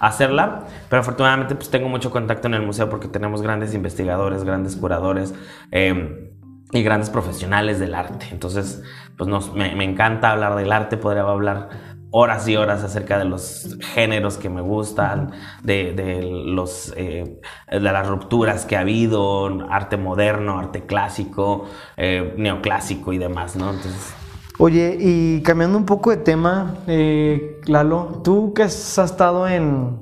[0.00, 4.44] a hacerla, pero afortunadamente pues tengo mucho contacto en el museo porque tenemos grandes investigadores,
[4.44, 5.34] grandes curadores.
[5.70, 6.28] eh,
[6.72, 8.26] y grandes profesionales del arte.
[8.30, 8.82] Entonces,
[9.16, 11.68] pues nos, me, encanta hablar del arte, podría hablar
[12.10, 15.32] horas y horas acerca de los géneros que me gustan,
[15.62, 22.34] de, de los, eh, de las rupturas que ha habido, arte moderno, arte clásico, eh,
[22.36, 23.70] neoclásico y demás, ¿no?
[23.70, 24.14] Entonces,
[24.58, 29.98] Oye, y cambiando un poco de tema, eh, Lalo, tú que has estado en,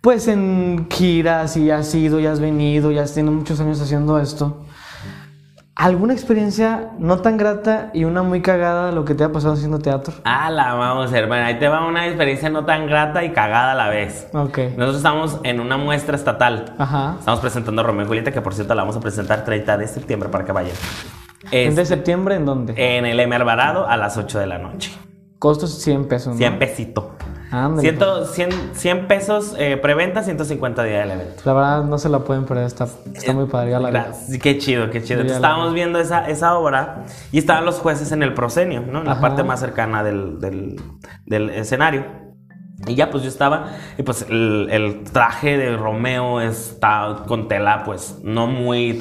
[0.00, 4.18] pues en giras y has ido y has venido y has tenido muchos años haciendo
[4.18, 4.66] esto,
[5.78, 9.78] ¿alguna experiencia no tan grata y una muy cagada lo que te ha pasado haciendo
[9.78, 10.12] teatro?
[10.24, 13.74] ah, la vamos, hermano, ahí te va una experiencia no tan grata y cagada a
[13.74, 14.28] la vez.
[14.34, 14.58] Ok.
[14.76, 16.74] Nosotros estamos en una muestra estatal.
[16.78, 17.16] Ajá.
[17.18, 19.86] Estamos presentando a Romeo y Julieta, que por cierto la vamos a presentar 30 de
[19.86, 20.74] septiembre para que vayan.
[21.52, 22.74] ¿En de septiembre en dónde?
[22.76, 24.90] en el M Alvarado a las 8 de la noche.
[25.38, 26.38] Costos 100 pesos, ¿no?
[26.38, 27.14] 100 pesito.
[27.50, 31.42] Ándale, Ciento- 100, 100 pesos eh, preventa, 150 días del evento.
[31.46, 33.70] La verdad no se la pueden perder, está, está muy padre.
[33.70, 33.90] ya la.
[33.90, 34.38] Gracias.
[34.42, 35.20] Qué chido, qué chido.
[35.20, 38.98] Entonces, la estábamos viendo esa, esa obra y estaban los jueces en el proscenio, ¿no?
[38.98, 39.20] En la Ajá.
[39.22, 40.80] parte más cercana del, del-
[41.24, 42.04] del escenario.
[42.86, 47.82] Y ya pues yo estaba, y pues el, el traje de Romeo está con tela
[47.84, 48.96] pues no muy,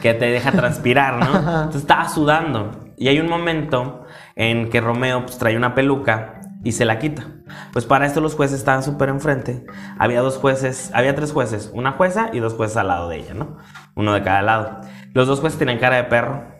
[0.00, 1.36] que te deja transpirar, ¿no?
[1.36, 2.70] Entonces estaba sudando.
[2.96, 4.04] Y hay un momento
[4.38, 7.26] en que Romeo pues trae una peluca y se la quita.
[7.72, 9.66] Pues para esto los jueces estaban súper enfrente.
[9.98, 13.34] Había dos jueces, había tres jueces, una jueza y dos jueces al lado de ella,
[13.34, 13.58] ¿no?
[13.96, 14.80] Uno de cada lado.
[15.12, 16.56] Los dos jueces tenían cara de perro.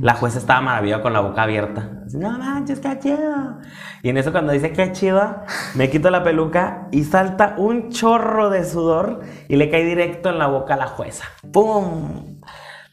[0.00, 1.90] La jueza estaba maravillada con la boca abierta.
[2.14, 3.58] no manches, qué chido.
[4.02, 5.42] Y en eso cuando dice qué chido,
[5.74, 10.38] me quito la peluca y salta un chorro de sudor y le cae directo en
[10.38, 11.24] la boca a la jueza.
[11.52, 12.35] ¡Pum!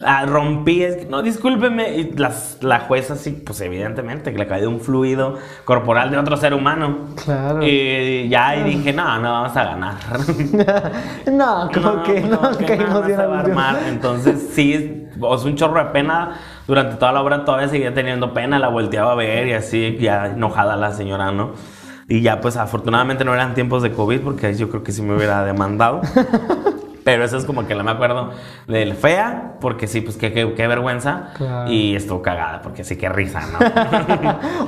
[0.06, 1.96] Ah, rompí, es que, no, discúlpeme.
[1.98, 6.38] Y las- la jueza sí, pues evidentemente, que le cayó un fluido corporal de otro
[6.38, 7.08] ser humano.
[7.24, 7.60] Claro.
[7.66, 9.94] Y ya ahí dije, no, no vamos a ganar.
[11.32, 13.78] no, como que no, como que nada bien se va a armar.
[13.88, 16.32] Entonces, sí, o sea, un chorro de pena.
[16.68, 20.28] Durante toda la obra todavía seguía teniendo pena, la volteaba a ver y así, ya
[20.28, 21.52] enojada la señora, ¿no?
[22.08, 25.02] Y ya, pues afortunadamente no eran tiempos de COVID, porque ahí yo creo que sí
[25.02, 26.02] me hubiera demandado.
[27.04, 28.32] Pero eso es como que la me acuerdo
[28.68, 31.30] del fea, porque sí, pues qué, qué, qué vergüenza.
[31.38, 31.72] Claro.
[31.72, 33.60] Y estuvo cagada, porque sí, qué risa, ¿no?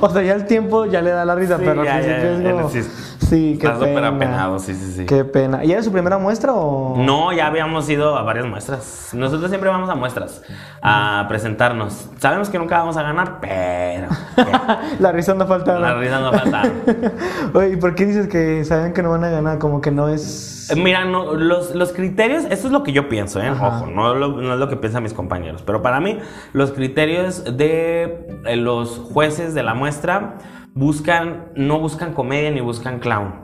[0.00, 2.42] o sea, ya el tiempo ya le da la risa, Sí, pero ya, ya, es
[2.42, 2.82] ya, como- sí.
[3.26, 4.08] Sí, qué Estás súper pena.
[4.08, 5.06] apenado, sí, sí, sí.
[5.06, 5.64] Qué pena.
[5.64, 6.94] ¿Y era su primera muestra o...?
[6.96, 9.08] No, ya habíamos ido a varias muestras.
[9.14, 10.42] Nosotros siempre vamos a muestras
[10.80, 12.08] a presentarnos.
[12.18, 14.08] Sabemos que nunca vamos a ganar, pero
[15.00, 15.76] la risa no falta.
[15.80, 16.62] la risa no falta.
[17.54, 19.58] Oye, ¿y por qué dices que saben que no van a ganar?
[19.58, 20.52] Como que no es...
[20.70, 23.50] Eh, Mira, no, los, los criterios, esto es lo que yo pienso, ¿eh?
[23.50, 25.62] Ojo, no, lo- no es lo que piensan mis compañeros.
[25.62, 26.18] Pero para mí,
[26.52, 30.38] los criterios de eh, los jueces de la muestra
[30.74, 33.34] buscan, no buscan comedia ni buscan clown.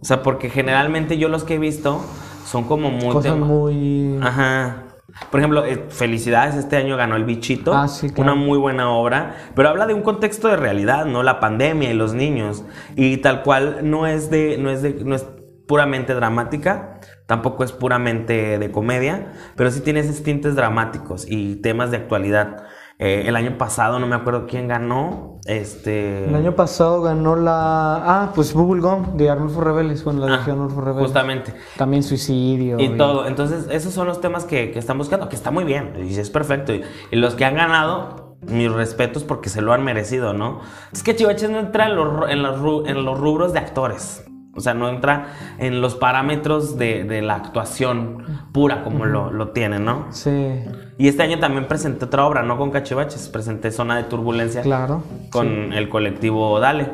[0.00, 2.00] O sea, porque generalmente yo los que he visto
[2.44, 3.12] son como muy...
[3.12, 4.18] Cosas muy...
[4.22, 4.82] Ajá.
[5.30, 7.72] Por ejemplo, eh, Felicidades este año ganó El Bichito.
[7.74, 8.32] Ah, sí, claro.
[8.34, 11.22] Una muy buena obra, pero habla de un contexto de realidad, ¿no?
[11.22, 12.64] La pandemia y los niños.
[12.96, 15.26] Y tal cual no es de, no es de, no es
[15.66, 21.90] puramente dramática, tampoco es puramente de comedia, pero sí tiene esos tintes dramáticos y temas
[21.90, 22.64] de actualidad.
[22.98, 25.38] Eh, el año pasado no me acuerdo quién ganó.
[25.44, 26.24] Este.
[26.28, 27.96] El año pasado ganó la...
[27.96, 30.02] Ah, pues Bubblegum de Arnulfo Rebeles.
[30.02, 31.02] Bueno, la Ah, dirigió Arnulfo Rebeles.
[31.02, 31.52] Justamente.
[31.76, 32.80] También suicidio.
[32.80, 33.26] Y todo.
[33.26, 36.30] Entonces, esos son los temas que, que están buscando, que está muy bien, y es
[36.30, 36.72] perfecto.
[36.72, 40.60] Y, y los que han ganado, mis respetos porque se lo han merecido, ¿no?
[40.90, 44.24] Es que Chivaches no entra en los, en los, en los rubros de actores.
[44.56, 49.50] O sea, no entra en los parámetros de, de la actuación pura como lo, lo
[49.50, 50.06] tiene, ¿no?
[50.10, 50.60] Sí,
[50.98, 55.02] Y este año también presenté otra obra, no con Cachivaches, presenté Zona de Turbulencia claro.
[55.30, 56.90] con el colectivo Dale.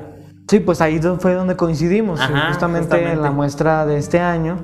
[0.49, 2.21] Sí, pues ahí fue donde coincidimos.
[2.21, 3.13] Ajá, justamente, justamente.
[3.13, 4.59] en la muestra de este año,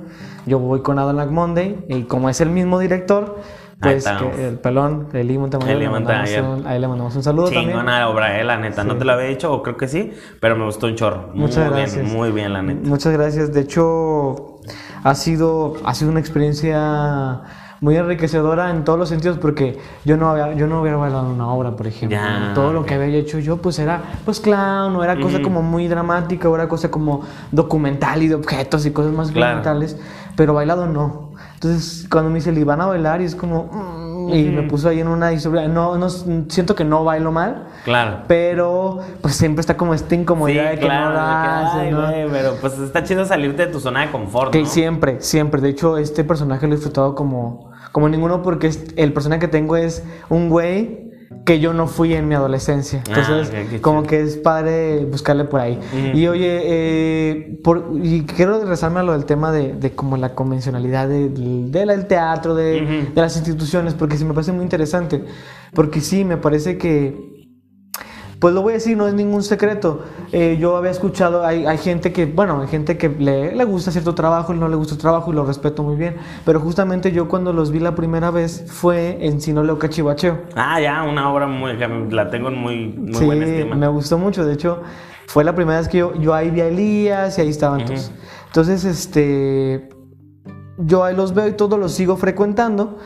[0.45, 3.41] yo voy con Adelac Monday y como es el mismo director,
[3.81, 6.45] pues que el pelón, Eli Montemayor, Eli le Montemayor.
[6.45, 7.69] un- ahí le mandamos un saludo también.
[7.71, 8.83] Chingona obra, eh, la neta.
[8.85, 11.31] No te la había dicho, o creo que sí, pero me gustó un chorro.
[11.35, 12.03] Muchas muy gracias.
[12.05, 12.89] bien, muy bien, la neta.
[12.89, 13.53] Muchas gracias.
[13.53, 14.59] De hecho,
[15.05, 17.41] ha sido, ha sido una experiencia
[17.81, 21.47] muy enriquecedora en todos los sentidos porque yo no había, yo no hubiera bailado una
[21.53, 22.19] obra, por ejemplo.
[22.19, 25.63] Ya, Todo lo que había hecho yo pues era pues clown, o era cosa como
[25.63, 29.59] muy dramática, o era cosa como documental y de objetos y cosas más Claro.
[29.59, 29.97] documentales,
[30.37, 31.28] pero bailado no.
[31.63, 34.89] Entonces, cuando me dice, "Le van a bailar" y es como mm, y me puso
[34.91, 38.19] ahí en una y sobre no no siento que no bailo mal, Claro.
[38.29, 42.07] pero pues siempre está como esta incomodidad Sí, de que claro, no la hace, ¿no?
[42.31, 44.69] pero pues está chido salirte de tu zona de confort, Que ¿no?
[44.69, 45.61] siempre, siempre.
[45.61, 49.77] De hecho, este personaje lo he disfrutado como, como ninguno porque el personaje que tengo
[49.77, 51.08] es un güey
[51.45, 53.03] que yo no fui en mi adolescencia.
[53.09, 55.79] Ah, Entonces, como que es padre buscarle por ahí.
[56.15, 60.35] Y oye, eh, por- y quiero regresarme a lo del tema de, de como la
[60.35, 62.81] convencionalidad de- del teatro, de
[63.15, 65.25] las instituciones, porque sí me parece muy interesante.
[65.75, 67.38] Porque sí, me parece que
[68.41, 70.05] pues lo voy a decir, no es ningún secreto.
[70.31, 73.91] Eh, yo había escuchado, hay, hay gente que, bueno, hay gente que le, le gusta
[73.91, 76.17] cierto trabajo, no le gusta el trabajo y lo respeto muy bien.
[76.45, 80.39] Pero justamente yo cuando los vi la primera vez fue en Sinoleo Cachivacheo.
[80.55, 81.77] Ah, ya, una obra muy,
[82.11, 83.75] la tengo en muy, muy sí, buena estima.
[83.77, 84.45] me gustó mucho.
[84.47, 84.83] De hecho,
[85.27, 87.89] fue la primera vez que yo, yo ahí vi a Elías y ahí estaban Ujú.
[87.95, 88.13] todos.
[88.47, 89.89] Entonces, este,
[90.79, 92.99] yo ahí los veo y todos los sigo frecuentando.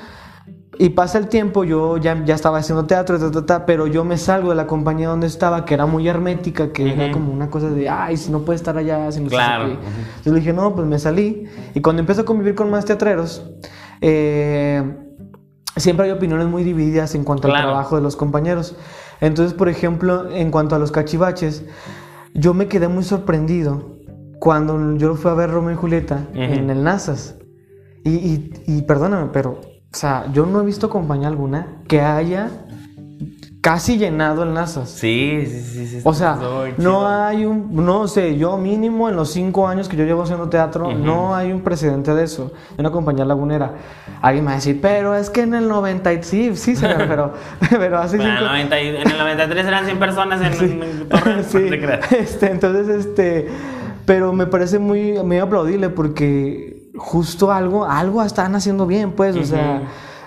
[0.78, 4.04] Y pasa el tiempo, yo ya, ya estaba haciendo teatro, ta, ta, ta, pero yo
[4.04, 7.50] me salgo de la compañía donde estaba, que era muy hermética, que era como una
[7.50, 10.30] cosa de, ay, si no puede estar allá, si no Claro, aquí".
[10.30, 11.44] le dije, no, pues me salí.
[11.74, 13.44] Y cuando empiezo a convivir con más teatreros,
[14.00, 14.82] eh,
[15.76, 17.68] siempre hay opiniones muy divididas en cuanto Claro.
[17.68, 18.74] al trabajo de los compañeros.
[19.20, 21.64] Entonces, por ejemplo, en cuanto a los cachivaches,
[22.34, 23.98] yo me quedé muy sorprendido
[24.40, 26.40] cuando yo fui a ver Romeo y Julieta Ujú.
[26.40, 27.36] en el NASAS.
[28.04, 29.60] Y, y- y perdóname, pero,
[29.92, 32.48] o sea, yo no he visto compañía alguna que haya
[33.60, 34.90] casi llenado el NASAS.
[34.90, 36.00] Sí, sí, sí, sí.
[36.02, 36.36] O sea,
[36.78, 40.48] no hay un, no sé, yo mínimo en los cinco años que yo llevo haciendo
[40.48, 43.72] teatro, no hay un precedente de eso, de una compañía lagunera.
[44.20, 47.04] Alguien me va a decir, pero es que en el 90, y- sí, sí, señor,
[47.06, 47.34] pero,
[47.70, 48.48] pero hace Bueno, cinco...
[48.48, 52.12] 90 y- en el 93 eran 100 personas en, en Sí, no te creas.
[52.12, 53.48] este, entonces, este,
[54.06, 56.71] pero me parece muy, muy aplaudible porque
[57.02, 59.82] justo algo, algo están haciendo bien, pues, o sea,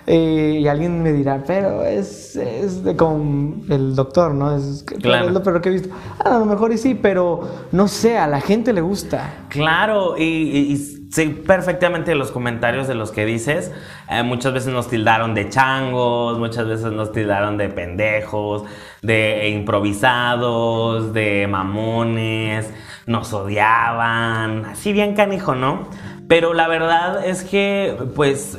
[0.08, 4.56] Eh, y alguien me dirá, pero es, es de como el doctor, ¿no?
[4.56, 5.26] Es, Claro.
[5.30, 5.90] es lo peor que he visto.
[6.24, 9.34] Ah, a lo mejor y sí, pero no sé, a la gente le gusta.
[9.50, 10.78] Claro, y, y- y
[11.12, 13.72] sé perfectamente los comentarios de los que dices.
[14.08, 18.64] Eh, muchas veces nos tildaron de changos, muchas veces nos tildaron de pendejos,
[19.02, 22.70] de improvisados, de mamones,
[23.08, 25.88] nos odiaban, así bien canijo, ¿no?
[26.28, 28.58] Pero la verdad es que, pues,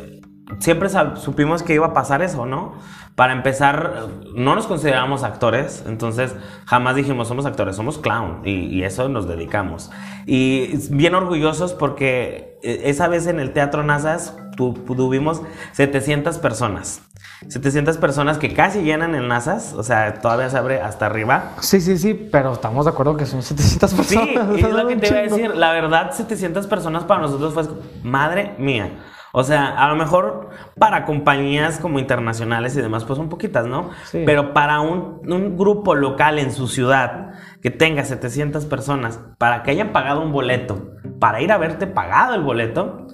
[0.58, 2.74] siempre supimos que iba a pasar eso, ¿no?
[3.16, 6.34] Para empezar, no nos consideramos actores, entonces
[6.66, 9.90] jamás dijimos somos actores, somos clown y, y eso nos dedicamos.
[10.26, 15.40] Y bien orgullosos porque eh, esa vez en el Teatro Nazas tu- tuvimos
[15.72, 17.00] 700 personas.
[17.48, 21.52] 700 personas que casi llenan el Nazas, o sea, todavía se abre hasta arriba.
[21.60, 24.58] Sí, sí, sí, pero estamos de acuerdo que son 700 Sí, personas.
[24.58, 25.56] y es lo que te iba a decir.
[25.56, 27.64] La verdad, 700 personas para nosotros fue
[28.02, 28.90] madre mía.
[29.38, 33.90] O sea, a lo mejor para compañías como internacionales y demás, pues son poquitas, ¿no?
[34.04, 34.22] Sí.
[34.24, 39.72] Pero para un, un grupo local en su ciudad que tenga 700 personas, para que
[39.72, 43.08] hayan pagado un boleto, para ir a verte pagado el boleto,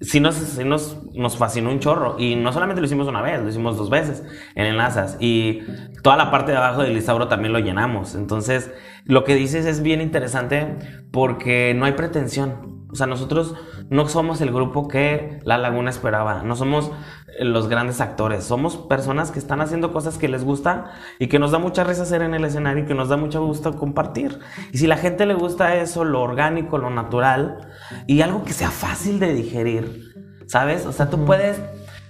[0.00, 2.14] sí nos, sí nos, nos fascinó un chorro.
[2.16, 4.22] Y no solamente lo hicimos una vez, lo hicimos dos veces
[4.54, 5.16] en el Nazas.
[5.18, 5.62] Y
[6.00, 8.14] toda la parte de abajo del Lisauro también lo llenamos.
[8.14, 8.72] Entonces,
[9.04, 10.76] lo que dices es bien interesante
[11.10, 12.75] porque no hay pretensión.
[12.96, 13.54] O sea, nosotros
[13.90, 16.42] no somos el grupo que La Laguna esperaba.
[16.42, 16.90] No somos
[17.38, 18.42] eh, los grandes actores.
[18.44, 22.04] Somos personas que están haciendo cosas que les gusta y que nos da mucha risa
[22.04, 24.40] hacer en el escenario y que nos da mucho gusto compartir.
[24.72, 27.68] Y si la gente le gusta eso, lo orgánico, lo natural
[28.06, 30.14] y algo que sea fácil de digerir,
[30.46, 30.86] ¿sabes?
[30.86, 31.60] O sea, tú puedes,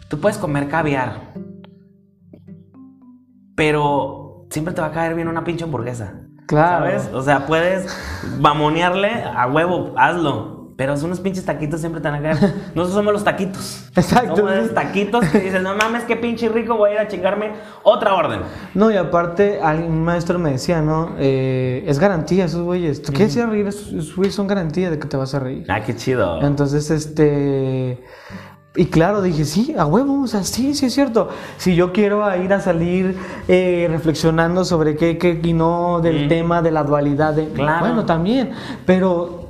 [0.06, 1.32] tú puedes comer caviar,
[3.56, 6.14] pero siempre te va a caer bien una pinche hamburguesa.
[6.46, 6.86] Claro.
[6.86, 7.10] ¿Sabes?
[7.12, 7.92] O sea, puedes
[8.38, 10.55] mamonearle a huevo, hazlo.
[10.76, 12.52] Pero son unos pinches taquitos siempre te van a caer.
[12.74, 13.86] Nosotros somos los taquitos.
[13.96, 14.36] Exacto.
[14.36, 17.52] Somos esos taquitos que dices, no mames, qué pinche rico, voy a ir a chingarme
[17.82, 18.40] otra orden.
[18.74, 19.58] No, y aparte,
[19.88, 21.14] un maestro me decía, ¿no?
[21.18, 23.00] Eh, es garantía esos güeyes.
[23.00, 23.66] ¿Tú quieres ir a reír?
[23.66, 25.64] Esos esos güeyes son garantía de que te vas a reír.
[25.70, 26.42] Ah, qué chido.
[26.42, 28.02] Entonces, este...
[28.78, 31.30] Y claro, dije, sí, a huevo, o sea, sí, sí es cierto.
[31.56, 33.16] Si yo quiero ir a salir
[33.48, 36.28] eh, reflexionando sobre qué, qué y no del Mm.
[36.28, 37.80] tema de la dualidad, de, Claro.
[37.86, 38.50] bueno, también,
[38.84, 39.45] pero,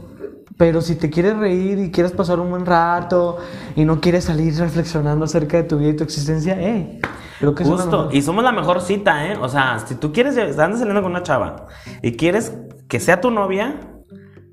[0.57, 3.39] pero si te quieres reír y quieres pasar un buen rato
[3.75, 7.01] y no quieres salir reflexionando acerca de tu vida y tu existencia, hey,
[7.39, 9.37] creo que Justo, y somos la mejor cita, ¿eh?
[9.41, 11.67] O sea, si tú quieres, andas saliendo con una chava
[12.03, 12.57] y quieres
[12.89, 13.81] que sea tu novia,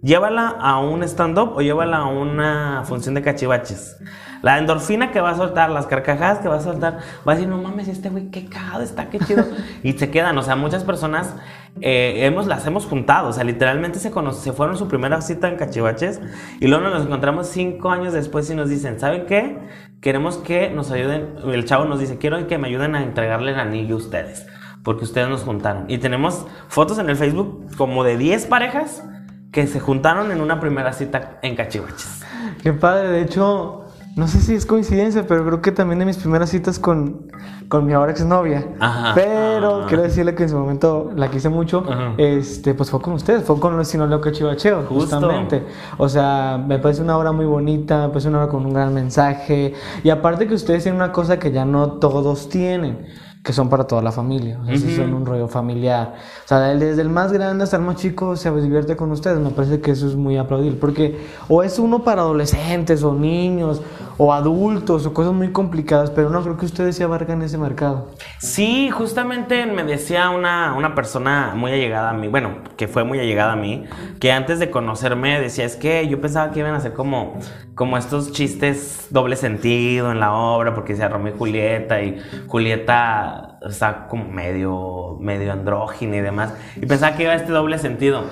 [0.02, 3.98] llévala a un stand-up o llévala a una función de cachivaches.
[4.42, 7.48] La endorfina que va a soltar, las carcajadas que va a soltar, va a decir,
[7.48, 9.46] no mames, este güey, qué cagado está, qué chido.
[9.84, 11.34] y se quedan, o sea, muchas personas
[11.82, 15.48] eh, hemos, las hemos juntado, o sea, literalmente se, cono- se fueron su primera cita
[15.48, 16.22] en cachivaches
[16.60, 19.58] y luego nos encontramos cinco años después y nos dicen, ¿saben qué?
[20.00, 23.60] Queremos que nos ayuden, el chavo nos dice, quiero que me ayuden a entregarle el
[23.60, 24.46] anillo a ustedes,
[24.84, 25.86] porque ustedes nos juntaron.
[25.90, 29.04] Y tenemos fotos en el Facebook como de 10 parejas
[29.52, 32.24] que se juntaron en una primera cita en cachivaches.
[32.62, 33.83] Qué padre, de hecho,
[34.16, 37.32] no sé si es coincidencia, pero creo que también de mis primeras citas con,
[37.68, 38.66] con mi ahora exnovia.
[38.80, 39.14] Ajá.
[39.16, 39.86] Pero Ah.
[39.88, 42.14] quiero decirle que en su momento la quise mucho, Ajá.
[42.18, 44.96] este, pues fue con ustedes, fue con los Sinoleo Cachivacheo, Justo.
[45.18, 45.64] justamente.
[45.98, 48.94] O sea, me parece una obra muy bonita, me parece una obra con un gran
[48.94, 49.74] mensaje.
[50.04, 53.06] Y aparte que ustedes tienen una cosa que ya no todos tienen.
[53.44, 54.96] Que son para toda la familia, o sea, sí Ujú.
[54.96, 56.14] son un rollo familiar.
[56.46, 59.38] O sea, desde el más grande hasta el más chico se divierte con ustedes.
[59.40, 60.78] Me parece que eso es muy aplaudible.
[60.80, 61.18] Porque
[61.50, 63.82] o es uno para adolescentes, o niños,
[64.18, 66.12] o adultos, o cosas muy complicadas.
[66.12, 68.12] Pero no creo que ustedes se abarcan ese mercado.
[68.40, 73.20] Sí, justamente me decía una, una persona muy allegada a mí, bueno, que fue muy
[73.20, 73.86] allegada a mí,
[74.20, 77.40] que antes de conocerme decía, es que yo pensaba que iban a ser como,
[77.76, 83.60] como estos chistes doble sentido en la obra, porque decía Romeo y Julieta, y Julieta
[83.68, 88.24] está como medio, medio andrógina y demás, y pensaba que iba a este doble sentido.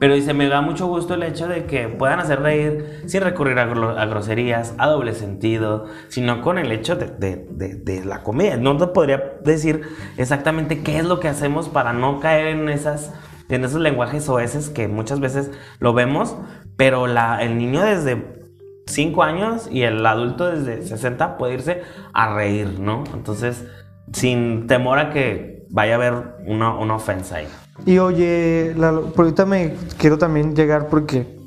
[0.00, 3.58] Pero dice, me da mucho gusto el hecho de que puedan hacer reír sin recurrir
[3.58, 8.56] a, gro- a groserías, a doble sentido, sino con el hecho de, la comedia.
[8.56, 9.82] No te podría decir
[10.16, 15.20] exactamente qué es lo que hacemos para no caer en esos lenguajes oeses que muchas
[15.20, 16.34] veces lo vemos,
[16.76, 18.40] pero el niño desde
[18.86, 21.82] 5 años y el adulto desde 60 puede irse
[22.14, 23.04] a reír, ¿no?
[23.12, 23.66] Entonces,
[24.14, 26.14] sin temor a que vaya a haber
[26.46, 27.48] una, una ofensa ahí.
[27.86, 31.38] Y oye, Lalo, por ahorita me quiero también llegar porque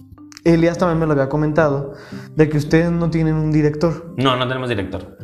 [0.43, 1.93] Elias también me lo había comentado,
[2.35, 4.13] de que ustedes no tienen un director.
[4.17, 5.17] No, no tenemos director.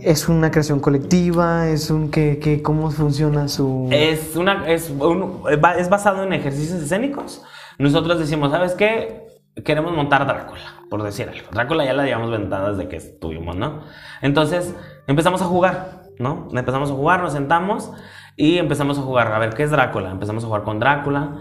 [0.00, 3.88] Es una creación colectiva, es un que, que cómo funciona su...
[3.92, 5.42] Es, una, es, un-
[5.78, 7.42] es basado en ejercicios escénicos.
[7.78, 9.22] Nosotros decimos, ¿sabes qué?
[9.62, 11.46] queremos montar Drácula, por decir algo.
[11.52, 13.82] Drácula ya la llevamos ventada desde que estuvimos, ¿no?
[14.20, 14.74] Entonces
[15.06, 16.48] empezamos a jugar, ¿no?
[16.52, 17.92] Empezamos a jugar, nos sentamos
[18.36, 19.32] y empezamos a jugar.
[19.32, 20.10] A ver, ¿qué es Drácula?
[20.10, 21.40] Empezamos a jugar con Drácula.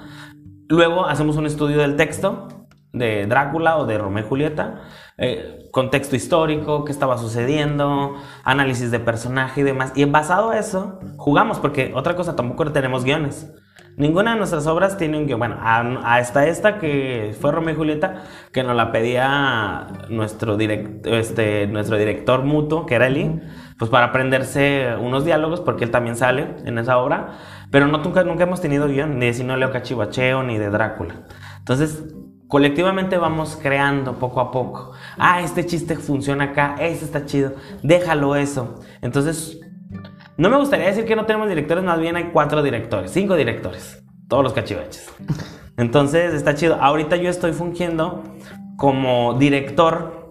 [0.70, 2.48] Luego hacemos un estudio del texto
[2.94, 4.82] de Drácula o de Romeo y Julieta,
[5.18, 9.92] eh, contexto histórico, qué estaba sucediendo, análisis de personaje y demás.
[9.96, 13.52] Y basado a eso, jugamos, porque otra cosa, tampoco tenemos guiones.
[13.98, 15.40] Ninguna de nuestras obras tiene un guion.
[15.40, 15.58] Bueno,
[16.04, 21.98] hasta esta que fue Romeo y Julieta, que nos la pedía nuestro, direct, este, nuestro
[21.98, 23.40] director mutuo, que era Eli,
[23.78, 27.38] pues para aprenderse unos diálogos, porque él también sale en esa obra.
[27.72, 31.16] Pero no, nunca, nunca hemos tenido guion, ni de Sino Leo Cachivacheo, ni de Drácula.
[31.60, 32.04] Entonces,
[32.48, 34.92] colectivamente vamos creando poco a poco.
[35.18, 38.80] Ah, este chiste funciona acá, ese está chido, déjalo eso.
[39.02, 39.60] Entonces,
[40.38, 44.04] no me gustaría decir que no tenemos directores, más bien hay cuatro directores, cinco directores,
[44.28, 45.12] todos los cachivaches.
[45.78, 46.76] Entonces está chido.
[46.80, 48.24] Ahorita yo estoy fungiendo
[48.78, 50.23] como director,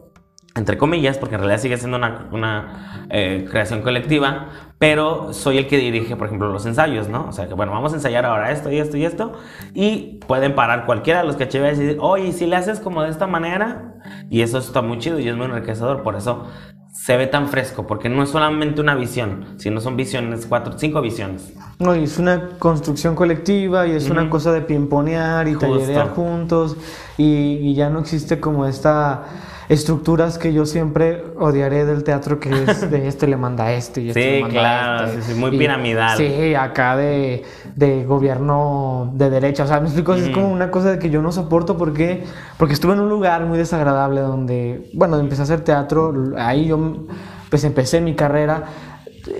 [0.54, 4.48] entre comillas, porque en realidad sigue siendo una, eh, creación colectiva,
[4.78, 7.26] pero soy el que dirige, por ejemplo, los ensayos, ¿no?
[7.28, 9.32] O sea, que bueno, vamos a ensayar ahora esto y esto y esto,
[9.72, 13.10] y pueden parar cualquiera de los cachivaches y decir, oye, si le haces como de
[13.10, 13.94] esta manera,
[14.28, 16.46] y eso está muy chido y es muy enriquecedor, por eso
[16.92, 21.00] se ve tan fresco, porque no es solamente una visión, sino son visiones, cuatro, cinco
[21.00, 21.52] visiones.
[21.78, 26.76] No, y es una construcción colectiva y es una cosa de pimponear y tallerear juntos
[27.16, 29.24] y, ya no existe como esta
[29.72, 34.02] estructuras que yo siempre odiaré del teatro que es de este le manda a este
[34.02, 35.22] y este sí, le manda claro, a este.
[35.22, 36.18] Sí, muy piramidal.
[36.18, 37.42] Sí, acá de,
[37.74, 39.64] de, gobierno de derecha.
[39.64, 42.24] O sea, me explico, es como una cosa que yo no soporto porque,
[42.58, 47.06] porque estuve en un lugar muy desagradable donde, bueno, empecé a hacer teatro, ahí yo
[47.48, 48.64] pues empecé mi carrera,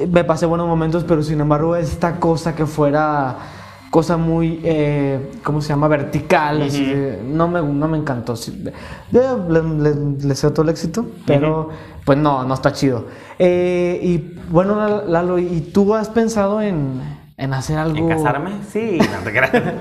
[0.08, 3.36] me pasé buenos momentos, pero sin embargo esta cosa que fuera
[3.92, 5.86] cosa muy, eh, ¿cómo se llama?
[5.86, 6.66] Vertical.
[7.26, 8.32] no, me, no me encantó.
[9.10, 9.92] Le,
[10.26, 11.68] deseo todo el éxito, pero
[12.02, 13.08] pues no, no está chido.
[13.38, 17.02] Eh, y bueno, Lalo, ¿y tú has pensado en,
[17.36, 17.98] en hacer algo?
[17.98, 18.52] ¿En casarme?
[18.70, 19.72] Sí, no te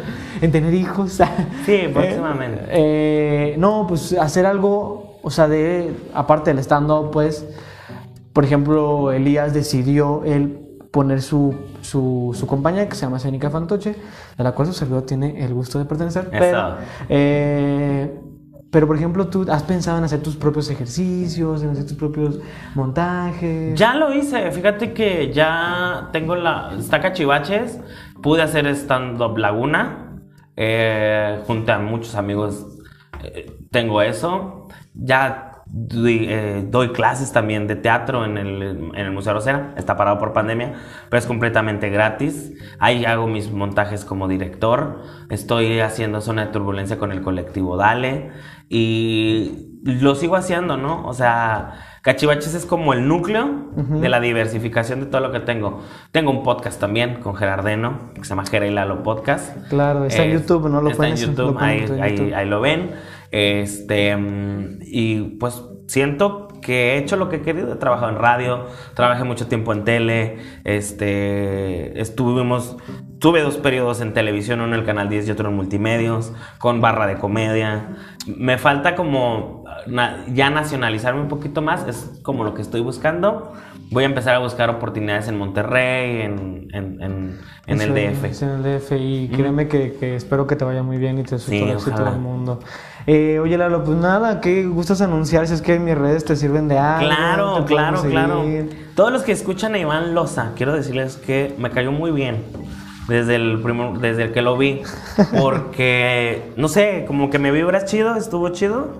[0.45, 1.17] ¿En tener hijos?
[1.65, 2.63] sí, próximamente.
[2.69, 7.45] Eh, no, pues hacer algo, o sea, de, aparte del stand-up, pues,
[8.33, 13.95] por ejemplo, Elías decidió, él poner su, su, su, compañía que se llama Escénica Fantoche,
[14.37, 16.29] de la cual su servidor tiene el gusto de pertenecer.
[16.29, 16.75] Pero,
[17.07, 18.19] eh,
[18.69, 22.39] pero, por ejemplo, tú has pensado en hacer tus propios ejercicios, en hacer tus propios
[22.75, 23.77] montajes.
[23.79, 26.73] Ya lo hice, fíjate que ya tengo la.
[26.77, 27.79] Está Cachivaches,
[28.21, 30.19] pude hacer stand-up Laguna,
[30.57, 32.65] eh, junto a muchos amigos.
[33.23, 34.67] Eh, tengo eso.
[34.93, 40.19] Ya eh, doy, clases también de teatro en el, en el Museo Rosera, está parado
[40.19, 40.73] por pandemia,
[41.09, 42.53] pero es completamente gratis.
[42.79, 48.31] Ahí hago mis montajes como director, estoy haciendo zona de turbulencia con el colectivo Dale
[48.67, 51.05] y lo sigo haciendo, ¿no?
[51.07, 55.81] O sea, Cachivaches es como el núcleo de la diversificación de todo lo que tengo.
[56.11, 59.55] Tengo un podcast también con Gerardeno, que se llama Gera y Lalo Podcast.
[59.69, 60.81] Claro, está en YouTube, ¿no?
[60.81, 62.91] Lo está en YouTube, ahí, ahí, ahí lo ven.
[63.31, 64.17] Este,
[64.81, 67.73] y pues siento que he hecho lo que he querido.
[67.73, 72.77] He trabajado en radio, trabajé mucho tiempo en tele, este, estuvimos,
[73.19, 76.81] tuve dos periodos en televisión, uno en el Canal 10 y otro en Multimedios, con
[76.81, 77.97] barra de comedia.
[78.27, 79.65] Me falta como
[80.31, 83.53] ya nacionalizarme un poquito más, es como lo que estoy buscando.
[83.89, 87.01] Voy a empezar a buscar oportunidades en Monterrey, en, en,
[87.67, 88.41] en, el DF.
[88.41, 91.65] En el DF y créeme que, espero que te vaya muy bien y te sí,
[91.83, 92.59] todo del mundo.
[93.07, 96.67] Eh, oye, Lalo, pues nada, ¿qué gustas anunciar si es que mis redes te sirven
[96.67, 97.07] de algo?
[97.07, 98.43] Claro, claro, claro.
[98.95, 102.43] Todos los que escuchan a Iván Loza, quiero decirles que me cayó muy bien
[103.07, 104.81] desde el primer, desde el que lo vi,
[105.39, 108.99] porque no sé, como que me vibras chido, estuvo chido.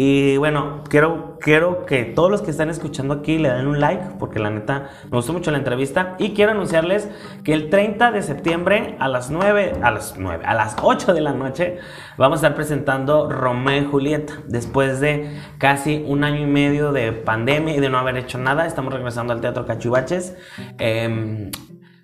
[0.00, 4.10] Y bueno, quiero, quiero que todos los que están escuchando aquí le den un like,
[4.20, 6.14] porque la neta me gustó mucho la entrevista.
[6.20, 7.08] Y quiero anunciarles
[7.42, 11.20] que el 30 de septiembre a las 9, a las 9, a las 8 de
[11.20, 11.78] la noche,
[12.16, 14.34] vamos a estar presentando Romeo y Julieta.
[14.46, 18.66] Después de casi un año y medio de pandemia y de no haber hecho nada,
[18.66, 20.36] estamos regresando al Teatro Cachivaches.
[20.78, 21.50] Em,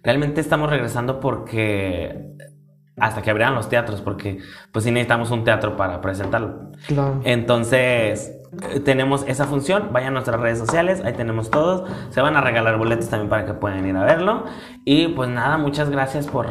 [0.03, 2.34] realmente estamos regresando porque
[2.97, 4.38] hasta que abrieran los teatros, porque
[4.70, 6.70] pues sí necesitamos un teatro para presentarlo.
[6.86, 7.20] Claro.
[7.24, 12.36] Entonces, eh, tenemos esa función, vayan a nuestras redes sociales, ahí tenemos todos, se van
[12.36, 14.45] a regalar boletos también para que puedan ir a verlo.
[14.84, 16.47] Y pues nada, muchas gracias por,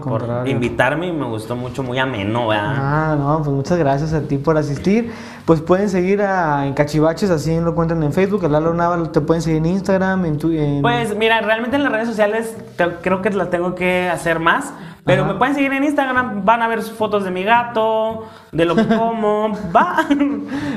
[0.00, 2.74] por invitarme, me gustó mucho, muy ameno, ¿verdad?
[2.76, 5.12] Ah, no, pues muchas gracias a ti por asistir.
[5.44, 9.20] Pues pueden seguir a, en Cachivaches, así lo encuentran en Facebook, a Lalo Naval, te
[9.20, 12.56] pueden seguir en Instagram, en, tu, Pues mira, realmente en las redes sociales
[13.02, 14.72] creo que las tengo que hacer más
[15.04, 18.74] pero me pueden seguir en Instagram, van a ver fotos de mi gato, de lo
[18.74, 20.04] que como, va.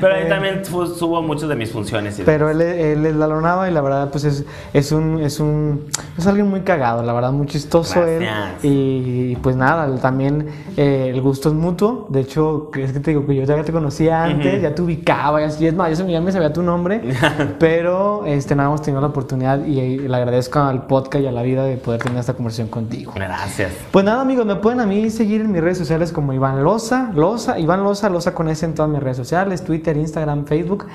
[0.00, 2.18] Pero ahí también fu- subo muchas de mis funciones.
[2.18, 5.40] y Pero él, él es Lalo Nava y la verdad pues es, es un es
[5.40, 5.86] un
[6.18, 8.60] es alguien muy cagado, la verdad muy chistoso él Gracias.
[8.64, 13.24] y pues nada, también eh, el gusto es mutuo, de hecho es que te digo
[13.26, 14.62] que yo ya te conocía antes, Ujú.
[14.62, 17.00] ya te ubicaba, ya, es más, yo ya me sabía tu nombre,
[17.58, 21.32] pero este nada hemos tenido la oportunidad y, eh, le agradezco al podcast y a
[21.32, 23.12] la vida de poder tener esta conversación contigo.
[23.14, 23.72] Gracias.
[23.90, 27.10] Pues nada, amigos, me pueden a mí seguir en mis redes sociales como Iván Loza,
[27.14, 30.86] Loza, Iván Loza, Loza con S en todas mis redes sociales, Twitter, Instagram, Facebook.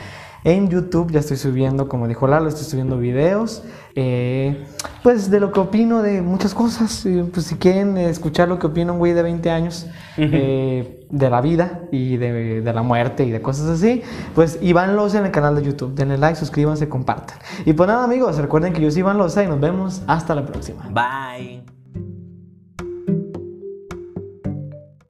[0.43, 3.63] En YouTube ya estoy subiendo, como dijo Lalo, estoy subiendo videos,
[3.95, 4.65] eh,
[5.01, 7.07] pues de lo que opino de muchas cosas.
[7.34, 11.39] Pues si quieren escuchar lo que opina un güey de 20 años eh, de la
[11.39, 14.01] vida y de, de la muerte y de cosas así,
[14.36, 15.95] pues Iván Loza en el canal de YouTube.
[15.95, 17.38] Denle like, suscríbanse, compartan.
[17.65, 20.45] Y pues nada, amigos, recuerden que yo soy Iván Loza y nos vemos hasta la
[20.45, 20.89] próxima.
[20.89, 21.72] Bye.